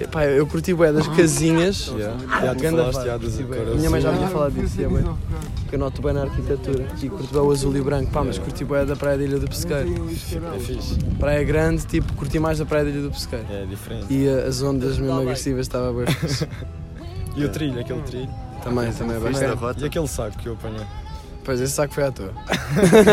Epá, 0.00 0.24
eu 0.24 0.46
curti 0.46 0.72
bué 0.72 0.90
das 0.92 1.06
casinhas. 1.08 1.84
Tu 1.86 2.60
Ganda 2.62 2.90
falaste, 2.90 3.06
vibe, 3.06 3.24
das 3.24 3.34
curti 3.34 3.42
bué. 3.44 3.56
cores 3.58 3.74
Minha 3.76 3.90
mãe 3.90 4.00
já 4.00 4.10
me 4.12 4.16
tinha 4.18 4.30
falado 4.30 4.52
disso, 4.52 4.80
é 4.80 4.88
bué. 4.88 5.04
que 5.68 5.74
eu 5.74 5.78
noto 5.78 6.00
bem 6.00 6.12
na 6.14 6.22
arquitetura. 6.22 6.86
E 7.02 7.08
curti 7.10 7.32
bué 7.32 7.42
o 7.42 7.50
azul 7.50 7.76
e 7.76 7.80
o 7.80 7.84
branco, 7.84 8.10
pá, 8.10 8.24
mas 8.24 8.38
curti 8.38 8.64
bué 8.64 8.84
da 8.86 8.96
praia 8.96 9.18
da 9.18 9.24
Ilha 9.24 9.38
do 9.38 9.46
Pesqueiro. 9.46 10.08
É 10.56 10.58
fixe, 10.58 10.96
Praia 11.18 11.44
grande, 11.44 11.84
tipo, 11.86 12.12
curti 12.14 12.38
mais 12.38 12.58
da 12.58 12.64
praia 12.64 12.84
da 12.84 12.90
Ilha 12.90 13.02
do 13.02 13.10
Pesqueiro. 13.10 13.44
é 13.50 13.66
diferente. 13.66 14.06
E 14.10 14.26
uh, 14.26 14.48
as 14.48 14.62
ondas 14.62 14.98
mesmo 14.98 15.20
agressivas 15.20 15.66
estava 15.66 15.92
bué. 15.92 16.06
fixe. 16.06 16.48
E 17.36 17.44
o 17.44 17.48
trilho, 17.48 17.78
aquele 17.78 18.02
trilho. 18.02 18.28
Também, 18.64 18.92
também 18.92 19.16
é 19.16 19.20
bacana. 19.20 19.54
rota? 19.54 19.80
E 19.80 19.84
aquele 19.84 20.08
saco 20.08 20.36
que 20.36 20.48
eu 20.48 20.54
apanhei. 20.54 20.84
Pois, 21.44 21.60
esse 21.60 21.72
saco 21.72 21.94
foi 21.94 22.02
à 22.04 22.10
toa. 22.10 22.32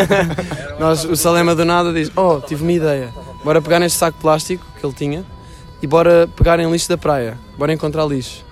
Nós, 0.79 1.05
o 1.05 1.15
Salema 1.15 1.53
do 1.53 1.63
nada 1.63 1.93
diz, 1.93 2.11
oh, 2.15 2.41
tive 2.41 2.63
uma 2.63 2.71
ideia. 2.71 3.13
Bora 3.43 3.61
pegar 3.61 3.79
neste 3.79 3.99
saco 3.99 4.17
de 4.17 4.21
plástico 4.23 4.65
que 4.79 4.83
ele 4.85 4.93
tinha 4.95 5.23
e 5.81 5.87
bora 5.87 6.27
pegar 6.35 6.59
em 6.59 6.69
lixo 6.71 6.89
da 6.89 6.97
praia. 6.97 7.37
Bora 7.57 7.73
encontrar 7.73 8.05
lixo. 8.05 8.45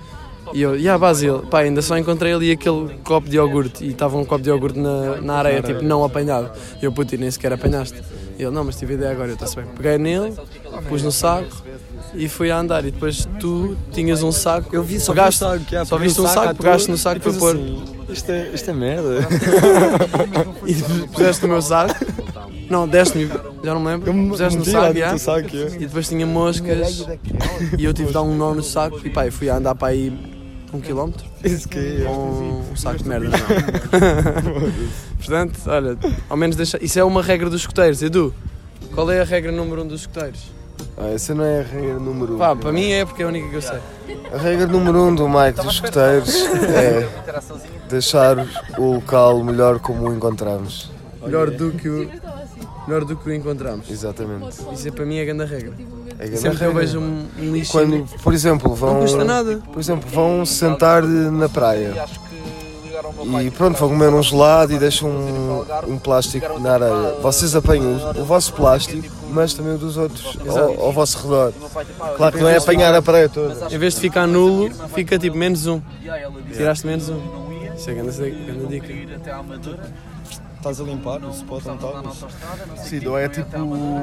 E 0.53 0.61
eu, 0.61 0.75
yeah, 0.75 0.97
Basil, 0.97 1.39
pá, 1.39 1.61
ainda 1.61 1.81
só 1.81 1.97
encontrei 1.97 2.33
ali 2.33 2.51
aquele 2.51 2.97
copo 3.03 3.27
de 3.27 3.35
iogurte 3.35 3.83
e 3.83 3.89
estava 3.89 4.15
um 4.15 4.23
copo 4.23 4.43
de 4.43 4.49
iogurte 4.49 4.77
na, 4.77 5.19
na 5.19 5.35
areia, 5.35 5.61
tipo, 5.61 5.81
não 5.81 6.03
apanhado. 6.03 6.51
E 6.81 6.85
eu, 6.85 6.91
puto, 6.91 7.17
nem 7.17 7.29
sequer 7.31 7.51
apanhaste. 7.51 8.01
E 8.37 8.43
ele, 8.43 8.51
não, 8.51 8.63
mas 8.63 8.77
tive 8.77 8.93
ideia 8.93 9.11
agora, 9.11 9.29
eu 9.29 9.33
estou 9.33 9.63
bem. 9.63 9.65
Peguei 9.75 9.97
nele, 9.97 10.33
pus 10.87 11.01
no 11.01 11.11
saco 11.11 11.63
e 12.17 12.27
fui 12.27 12.51
a 12.51 12.59
andar. 12.59 12.85
E 12.85 12.91
depois 12.91 13.27
tu 13.39 13.75
tinhas 13.91 14.23
um 14.23 14.31
saco, 14.31 14.75
eu 14.75 14.83
vi, 14.83 14.99
só 14.99 15.13
pegaste, 15.13 15.43
que 15.67 15.85
só 15.85 15.97
viste 15.97 16.21
um 16.21 16.27
saco, 16.27 16.55
pegaste 16.55 16.91
no 16.91 16.97
saco 16.97 17.21
para 17.21 17.33
pôr. 17.33 17.57
Isto 18.09 18.31
é, 18.31 18.49
isto 18.53 18.69
é 18.69 18.73
merda. 18.73 19.27
e 20.65 20.73
puseste 21.07 21.43
no 21.43 21.49
meu 21.49 21.61
saco. 21.61 21.93
Não, 22.69 22.87
deste-me, 22.87 23.27
já 23.63 23.73
não 23.73 23.79
me 23.79 23.87
lembro. 23.87 24.13
Puseste 24.29 24.57
no 24.59 24.65
saco, 24.65 24.97
já. 24.97 25.17
saco. 25.17 25.49
E 25.55 25.85
depois 25.85 26.07
tinha 26.07 26.25
moscas 26.25 27.05
e 27.77 27.83
eu 27.83 27.93
tive 27.93 28.07
de 28.07 28.13
dar 28.13 28.21
um 28.21 28.35
nó 28.35 28.53
no 28.53 28.63
saco 28.63 29.01
e 29.03 29.09
pá, 29.09 29.25
eu 29.25 29.31
fui 29.31 29.49
a 29.49 29.57
andar 29.57 29.75
para 29.75 29.89
aí 29.89 30.11
um 30.73 30.81
quilómetro 30.81 31.25
Isso 31.43 31.69
que 31.69 31.79
é. 31.79 32.03
com 32.05 32.63
um 32.71 32.75
saco 32.75 33.01
de 33.01 33.07
merda. 33.07 33.29
Não. 33.29 33.37
Portanto, 35.17 35.59
olha, 35.67 35.97
ao 36.29 36.37
menos 36.37 36.55
deixa. 36.55 36.77
Isso 36.83 36.99
é 36.99 37.03
uma 37.03 37.21
regra 37.21 37.49
dos 37.49 37.61
escuteiros, 37.61 38.01
Edu. 38.01 38.33
Qual 38.93 39.09
é 39.11 39.21
a 39.21 39.23
regra 39.23 39.51
número 39.51 39.83
um 39.83 39.87
dos 39.87 40.01
escuteiros? 40.01 40.51
Ah, 40.97 41.07
essa 41.09 41.35
não 41.35 41.43
é 41.43 41.59
a 41.59 41.63
regra 41.63 41.99
número 41.99 42.35
um. 42.35 42.37
Pá, 42.37 42.55
para 42.55 42.71
mim 42.71 42.89
é 42.89 43.05
porque 43.05 43.21
é 43.21 43.25
a 43.25 43.27
única 43.27 43.49
que 43.49 43.55
eu 43.55 43.61
sei. 43.61 43.79
A 44.33 44.37
regra 44.37 44.65
número 44.67 45.01
um 45.03 45.13
do 45.13 45.27
Mike 45.27 45.61
dos 45.61 45.75
escuteiros 45.75 46.33
é 46.73 47.07
deixar 47.89 48.37
o 48.77 48.93
local 48.93 49.43
melhor 49.43 49.79
como 49.79 50.09
o 50.09 50.13
encontramos. 50.15 50.89
Melhor 51.23 51.49
do 51.51 51.71
que 51.71 51.89
o, 51.89 52.09
melhor 52.87 53.03
do 53.03 53.15
que 53.17 53.29
o 53.29 53.33
encontramos. 53.33 53.89
Exatamente. 53.89 54.57
Isso 54.73 54.87
é 54.87 54.91
para 54.91 55.05
mim 55.05 55.19
a 55.19 55.25
grande 55.25 55.45
regra. 55.45 55.73
É 56.17 56.25
grande 56.27 56.37
Sempre 56.37 56.57
que 56.59 56.63
eu 56.63 56.73
vejo 56.73 56.99
um, 56.99 57.25
um 57.39 57.51
lixo, 57.51 57.71
Quando, 57.73 58.05
por 58.23 58.33
exemplo, 58.33 58.73
vão, 58.73 58.93
não 58.93 59.01
custa 59.01 59.23
nada. 59.25 59.61
por 59.73 59.79
exemplo, 59.79 60.09
vão 60.09 60.45
sentar 60.45 61.03
na 61.03 61.49
praia 61.49 62.05
e 63.41 63.51
pronto, 63.51 63.77
vão 63.77 63.89
comer 63.89 64.13
um 64.13 64.21
gelado 64.21 64.73
e 64.73 64.79
deixam 64.79 65.09
um, 65.09 65.65
um 65.87 65.97
plástico 65.97 66.59
na 66.59 66.73
areia. 66.73 67.15
Vocês 67.21 67.55
apanham 67.55 67.97
o, 68.15 68.21
o 68.21 68.25
vosso 68.25 68.53
plástico, 68.53 69.07
mas 69.29 69.53
também 69.53 69.75
o 69.75 69.77
dos 69.77 69.97
outros 69.97 70.37
ao, 70.47 70.85
ao 70.85 70.91
vosso 70.91 71.21
redor. 71.21 71.53
Claro 72.17 72.37
que 72.37 72.43
não 72.43 72.49
é 72.49 72.57
apanhar 72.57 72.93
a 72.93 73.01
praia 73.01 73.29
toda. 73.29 73.73
Em 73.73 73.77
vez 73.77 73.95
de 73.95 74.01
ficar 74.01 74.27
nulo, 74.27 74.69
fica 74.93 75.17
tipo 75.17 75.37
menos 75.37 75.67
um. 75.67 75.81
Tiraste 76.53 76.85
menos 76.85 77.09
um. 77.09 77.19
Isso 77.75 77.89
é 77.89 77.93
grande, 77.93 78.31
grande 78.31 78.67
dica. 78.67 78.93
Estás 80.65 80.81
a 80.81 80.83
limpar 80.83 81.23
o 81.23 81.29
spot 81.29 81.63
onde 81.67 81.85
estavas? 81.85 82.21
não 82.21 82.77
Sim, 82.83 82.99
não 83.01 83.15
é 83.15 83.29
tipo 83.29 83.57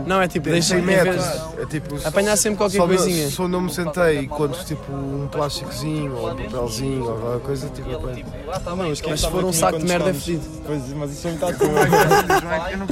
Não, 0.07 0.23
é 0.23 0.29
tipo, 0.29 0.49
deixa 0.49 0.77
100 0.77 0.79
em 0.79 0.83
metros. 0.83 1.25
É 1.59 1.67
tipo. 1.67 1.97
Apanhar 2.07 2.37
sempre 2.37 2.59
qualquer 2.59 2.77
só, 2.77 2.87
coisinha. 2.87 3.31
Só 3.31 3.49
não 3.49 3.63
me 3.63 3.75
sentei 3.75 4.29
quando 4.29 4.65
tipo 4.65 4.93
um 4.93 5.27
plásticozinho 5.27 6.15
ou 6.15 6.31
um 6.31 6.37
papelzinho 6.37 7.03
ou 7.03 7.11
alguma 7.11 7.41
coisa 7.41 7.69
tipo. 7.69 7.93
apanho. 7.93 8.25
Ah, 8.47 8.61
não, 8.77 8.77
Mas 8.77 9.21
se 9.21 9.29
for 9.29 9.45
um 9.45 9.53
saco 9.53 9.81
de 9.81 9.87
merda 9.87 10.11
é 10.11 10.15
fedido. 10.15 10.45
Pois, 10.65 10.83
mas 10.93 11.11
isso 11.11 11.27
muito 11.27 11.45
à 11.45 11.53
toa. 11.53 11.69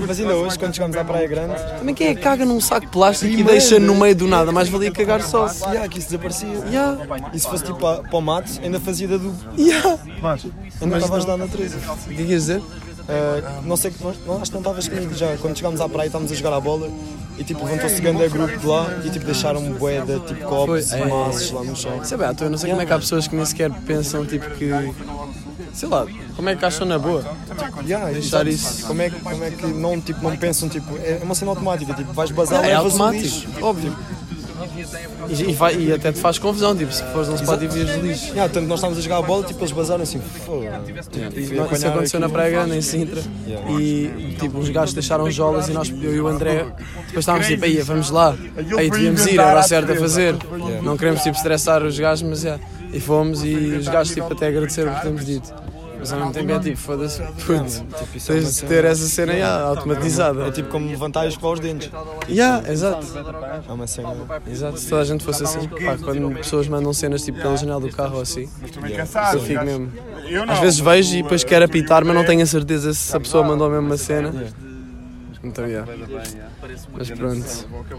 Mas 0.04 0.18
ainda 0.18 0.34
hoje, 0.34 0.58
quando 0.58 0.74
chegamos 0.74 0.96
à 0.96 1.04
Praia 1.04 1.28
Grande, 1.28 1.54
Também 1.78 1.94
quem 1.94 2.08
é 2.08 2.14
que 2.16 2.22
caga 2.22 2.44
num 2.44 2.60
saco 2.60 2.86
de 2.86 2.92
plástico 2.92 3.32
e 3.32 3.44
deixa 3.44 3.78
no 3.78 3.94
meio 3.94 4.16
do 4.16 4.26
nada? 4.26 4.50
Mais 4.50 4.68
valia 4.68 4.90
cagar 4.90 5.22
só. 5.22 5.46
yeah, 5.46 5.86
que 5.88 6.00
isso 6.00 6.08
desaparecia. 6.08 6.48
Yeah. 6.66 6.98
E 7.32 7.38
se 7.38 7.48
fosse 7.48 7.62
tipo 7.62 7.78
para, 7.78 8.02
o 8.10 8.20
mato, 8.20 8.50
ainda 8.60 8.80
fazia 8.80 9.06
de 9.06 9.14
adubo. 9.14 9.36
Yeah. 9.56 9.96
Ainda 10.82 10.96
estava 10.96 11.14
a 11.14 11.18
ajudar 11.18 11.34
a 11.34 11.36
natureza. 11.36 11.78
O 11.78 12.08
que 12.08 12.14
é 12.14 12.16
que 12.16 12.32
ias 12.32 12.46
dizer? 12.46 12.62
Ah, 13.12 13.60
não 13.64 13.76
sei, 13.76 13.92
nós, 14.00 14.16
nós 14.26 14.42
acho 14.42 14.50
que 14.50 14.54
não 14.54 14.60
estavas 14.60 14.88
comigo 14.88 15.14
já. 15.14 15.36
Quando 15.38 15.56
chegámos 15.56 15.80
à 15.80 15.88
praia, 15.88 16.06
estávamos 16.06 16.30
a 16.32 16.34
jogar 16.34 16.52
a 16.54 16.60
bola 16.60 16.88
e 17.38 17.44
tipo 17.44 17.64
levantou-se 17.64 18.00
grande 18.00 18.28
grupo 18.28 18.56
de 18.58 18.66
lá 18.66 18.86
e 19.04 19.10
tipo 19.10 19.24
deixaram 19.24 19.60
de 19.62 20.20
tipo 20.20 20.44
copos 20.46 20.90
Foi. 20.90 21.00
e 21.00 21.04
maços 21.06 21.50
lá 21.50 21.64
no 21.64 21.76
chão. 21.76 21.92
É 21.92 22.16
bem, 22.16 22.28
eu 22.40 22.50
não 22.50 22.58
sei 22.58 22.70
como 22.70 22.82
é 22.82 22.86
que 22.86 22.92
há 22.92 22.98
pessoas 22.98 23.26
que 23.28 23.34
nem 23.36 23.44
sequer 23.44 23.70
pensam 23.86 24.24
tipo 24.26 24.48
que. 24.52 24.70
Sei 25.72 25.88
lá, 25.88 26.04
como 26.34 26.48
é 26.48 26.56
que 26.56 26.64
acham 26.64 26.86
na 26.86 26.98
boa? 26.98 27.24
Yeah, 27.86 28.10
Deixar 28.12 28.46
isso. 28.48 28.86
Como 28.86 29.00
é, 29.02 29.08
que- 29.10 29.20
como 29.20 29.44
é 29.44 29.50
que 29.50 29.66
não, 29.66 30.00
tipo, 30.00 30.20
não 30.22 30.36
pensam, 30.36 30.68
tipo, 30.68 30.96
é 30.96 31.20
uma 31.22 31.34
cena 31.34 31.50
automática, 31.52 31.94
tipo, 31.94 32.12
vais 32.12 32.30
bazar, 32.32 32.64
É 32.64 32.68
levas 32.68 32.94
o 32.94 32.98
E, 35.28 35.50
e 35.50 35.52
vai- 35.54 35.76
e 35.76 35.92
até 35.92 36.12
te 36.12 36.18
faz 36.20 36.38
confusão, 36.38 36.76
tipo, 36.76 36.92
se 36.92 37.02
fores 37.12 37.28
a 37.28 37.32
um 37.32 37.34
spot 37.36 37.62
e 37.62 37.66
vias 37.68 37.96
lixo. 38.02 38.26
Yeah, 38.32 38.52
tanto 38.52 38.66
nós 38.66 38.78
estávamos 38.78 38.98
a 38.98 39.02
jogar 39.02 39.18
a 39.18 39.22
bola, 39.22 39.44
tipo, 39.44 39.60
eles 39.60 39.72
bazaram 39.72 40.02
assim, 40.02 40.20
foda 40.20 40.70
nós- 41.56 41.72
Isso 41.72 41.86
aconteceu 41.88 42.20
na 42.20 42.28
Praia 42.28 42.50
Grande, 42.50 42.76
em 42.76 42.82
Sintra. 42.82 43.22
E 43.78 44.36
tipo, 44.38 44.58
os 44.58 44.68
gajos 44.68 44.94
deixaram 44.94 45.30
jolas 45.30 45.68
e 45.68 45.72
nós, 45.72 45.90
eu 45.90 46.14
e 46.14 46.20
o 46.20 46.26
André, 46.28 46.64
depois 47.06 47.18
estávamos 47.18 47.46
tipo, 47.46 47.64
aí 47.64 47.80
vamos 47.82 48.10
lá, 48.10 48.34
aí 48.78 48.90
devíamos 48.90 49.26
ir, 49.26 49.38
era 49.40 49.62
certo 49.62 49.92
a 49.92 49.96
fazer. 49.96 50.36
Não 50.82 50.96
queremos 50.96 51.22
tipo 51.22 51.36
estressar 51.36 51.82
os 51.82 51.98
gajos, 51.98 52.28
mas 52.28 52.44
é. 52.44 52.58
E 52.92 52.98
fomos 53.00 53.44
e 53.44 53.54
os 53.54 53.86
gajos 53.88 54.14
tipo 54.14 54.32
até 54.32 54.48
agradeceram 54.48 54.92
por 54.92 55.02
termos 55.02 55.24
dito. 55.24 55.52
Mas 56.00 56.12
ao 56.12 56.18
mesmo 56.18 56.32
tempo 56.32 56.52
é 56.52 56.58
tipo, 56.58 56.76
foda-se, 56.78 57.22
puto, 57.22 57.64
Tipo, 57.64 58.16
isso 58.16 58.32
é 58.32 58.34
tens 58.34 58.56
de 58.56 58.64
ter 58.64 58.84
essa 58.84 59.06
cena 59.06 59.36
já, 59.36 59.60
automatizada. 59.60 60.46
É 60.46 60.50
tipo 60.50 60.68
como 60.70 60.88
levantar 60.88 61.26
e 61.26 61.28
escovar 61.28 61.52
os 61.52 61.60
dentes. 61.60 61.90
Yeah, 62.28 62.72
exato, 62.72 63.06
É 63.68 63.72
uma 63.72 63.86
cena. 63.86 64.14
exato. 64.50 64.78
Se 64.78 64.88
toda 64.88 65.02
a 65.02 65.04
gente 65.04 65.22
fosse 65.24 65.44
assim, 65.44 65.68
pá, 65.68 65.98
quando 66.02 66.30
pessoas 66.36 66.66
mandam 66.68 66.92
cenas 66.92 67.22
tipo 67.22 67.38
pela 67.38 67.56
janela 67.56 67.80
do 67.80 67.90
carro 67.90 68.16
ou 68.16 68.22
assim, 68.22 68.48
eu 69.32 69.40
fico 69.40 69.64
mesmo. 69.64 69.92
Eu 70.28 70.46
não. 70.46 70.54
Às 70.54 70.60
vezes 70.60 70.80
vejo 70.80 71.16
e 71.16 71.22
depois 71.22 71.44
quero 71.44 71.64
apitar, 71.64 72.04
mas 72.04 72.14
não 72.14 72.24
tenho 72.24 72.42
a 72.42 72.46
certeza 72.46 72.92
se 72.94 73.14
a 73.14 73.20
pessoa 73.20 73.44
mandou 73.44 73.68
mesmo 73.68 73.86
uma 73.86 73.96
cena. 73.96 74.32
Então, 75.42 75.66
yeah. 75.66 75.90
Mas 76.92 77.10
pronto. 77.10 77.46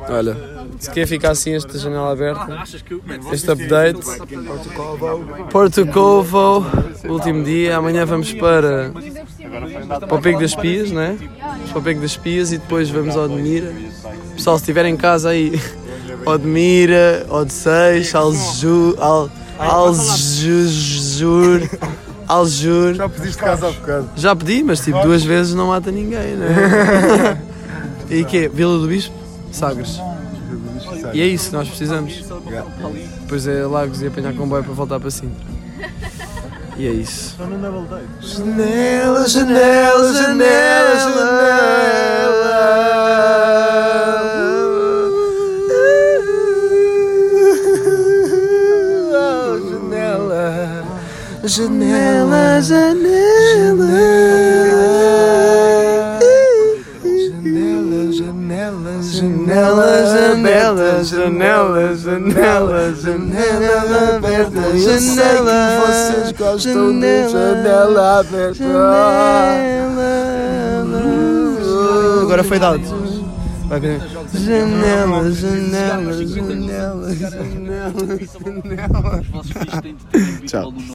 Olha, 0.10 0.38
se 0.80 0.92
quer 0.92 1.08
ficar 1.08 1.32
assim 1.32 1.56
esta 1.56 1.78
janela 1.78 2.12
aberta, 2.12 2.64
este 3.34 3.52
update. 3.52 4.00
Porto 5.52 5.86
Covo, 5.88 6.64
último 7.14 7.44
dia. 7.44 7.78
Amanhã 7.78 8.06
vamos 8.06 8.34
para, 8.34 8.92
para 10.08 10.16
o 10.16 10.22
Pico 10.22 10.40
das 10.40 10.56
Pias, 10.56 10.92
né? 10.92 11.18
Vamos 11.40 11.72
para 11.72 11.80
o 11.80 11.84
Pico 11.84 12.02
das 12.02 12.18
Pias 12.18 12.52
e 12.52 12.58
depois 12.58 12.90
vamos 12.90 13.16
ao 13.16 13.26
Odmira. 13.26 13.72
Pessoal, 14.36 14.58
se 14.58 14.64
estiver 14.64 14.86
em 14.86 14.98
casa 14.98 15.30
aí, 15.30 15.60
Odmira, 16.26 17.26
Odisseis, 17.30 18.14
Aljur, 18.14 18.96
Al, 19.00 19.30
Aljur, 19.60 21.62
Aljur. 22.28 22.94
Já 22.96 23.10
pediste 23.10 23.38
casa 23.38 23.68
há 23.68 23.72
bocado. 23.72 24.10
Já 24.16 24.36
pedi, 24.36 24.64
mas 24.64 24.80
tipo 24.80 25.00
duas 25.02 25.24
vezes 25.24 25.54
não 25.54 25.68
mata 25.68 25.92
ninguém, 25.92 26.36
né? 26.36 27.42
e 28.10 28.24
que 28.24 28.48
Vila 28.48 28.78
do 28.78 28.88
Bispo? 28.88 29.14
Sagres. 29.52 30.00
E 31.14 31.22
é 31.22 31.28
isso 31.28 31.50
que 31.50 31.56
nós 31.56 31.68
precisamos. 31.68 32.24
Depois 33.22 33.48
é 33.48 33.66
Lagos 33.66 34.02
e 34.02 34.08
apanhar 34.08 34.34
comboio 34.34 34.64
para 34.64 34.74
voltar 34.74 35.00
para 35.00 35.12
Sintra. 35.12 35.61
E 36.78 36.88
é 36.88 36.92
isso. 36.92 37.36
Janela, 37.38 37.48
no 37.48 37.58
Neville 37.58 37.88
Day. 37.88 38.06
Janela, 38.22 39.28
janela, 39.28 40.14
janela, 40.14 40.96
janela. 40.96 41.72
Janela, 51.44 52.62
janela, 52.62 52.62
janela. 52.62 53.92
Janela, 59.12 60.06
janela, 60.08 61.04
janela, 61.04 61.04
janela, 61.04 61.96
janela, 61.96 62.94
janela, 62.96 62.96
janela. 62.96 64.21
Eu 64.72 64.80
sei 64.80 64.98
que 64.98 65.16
janela. 65.16 65.82
vocês 65.86 66.32
gostam 66.32 67.00
de 67.00 67.30
janela 67.30 68.20
aberta. 68.20 68.64
Agora 72.22 72.44
foi 72.44 72.60
dado. 72.60 72.82
Vai 73.68 73.80
ver. 73.80 74.02
Janela, 74.34 75.32
janela, 75.32 76.14
janela, 76.26 77.16
janela, 77.16 77.16
janela. 77.16 77.94
Os 79.22 79.28
vossos 79.28 79.52
filhos 79.52 79.82
têm 79.82 79.96
de 79.96 80.06
ter 80.06 80.48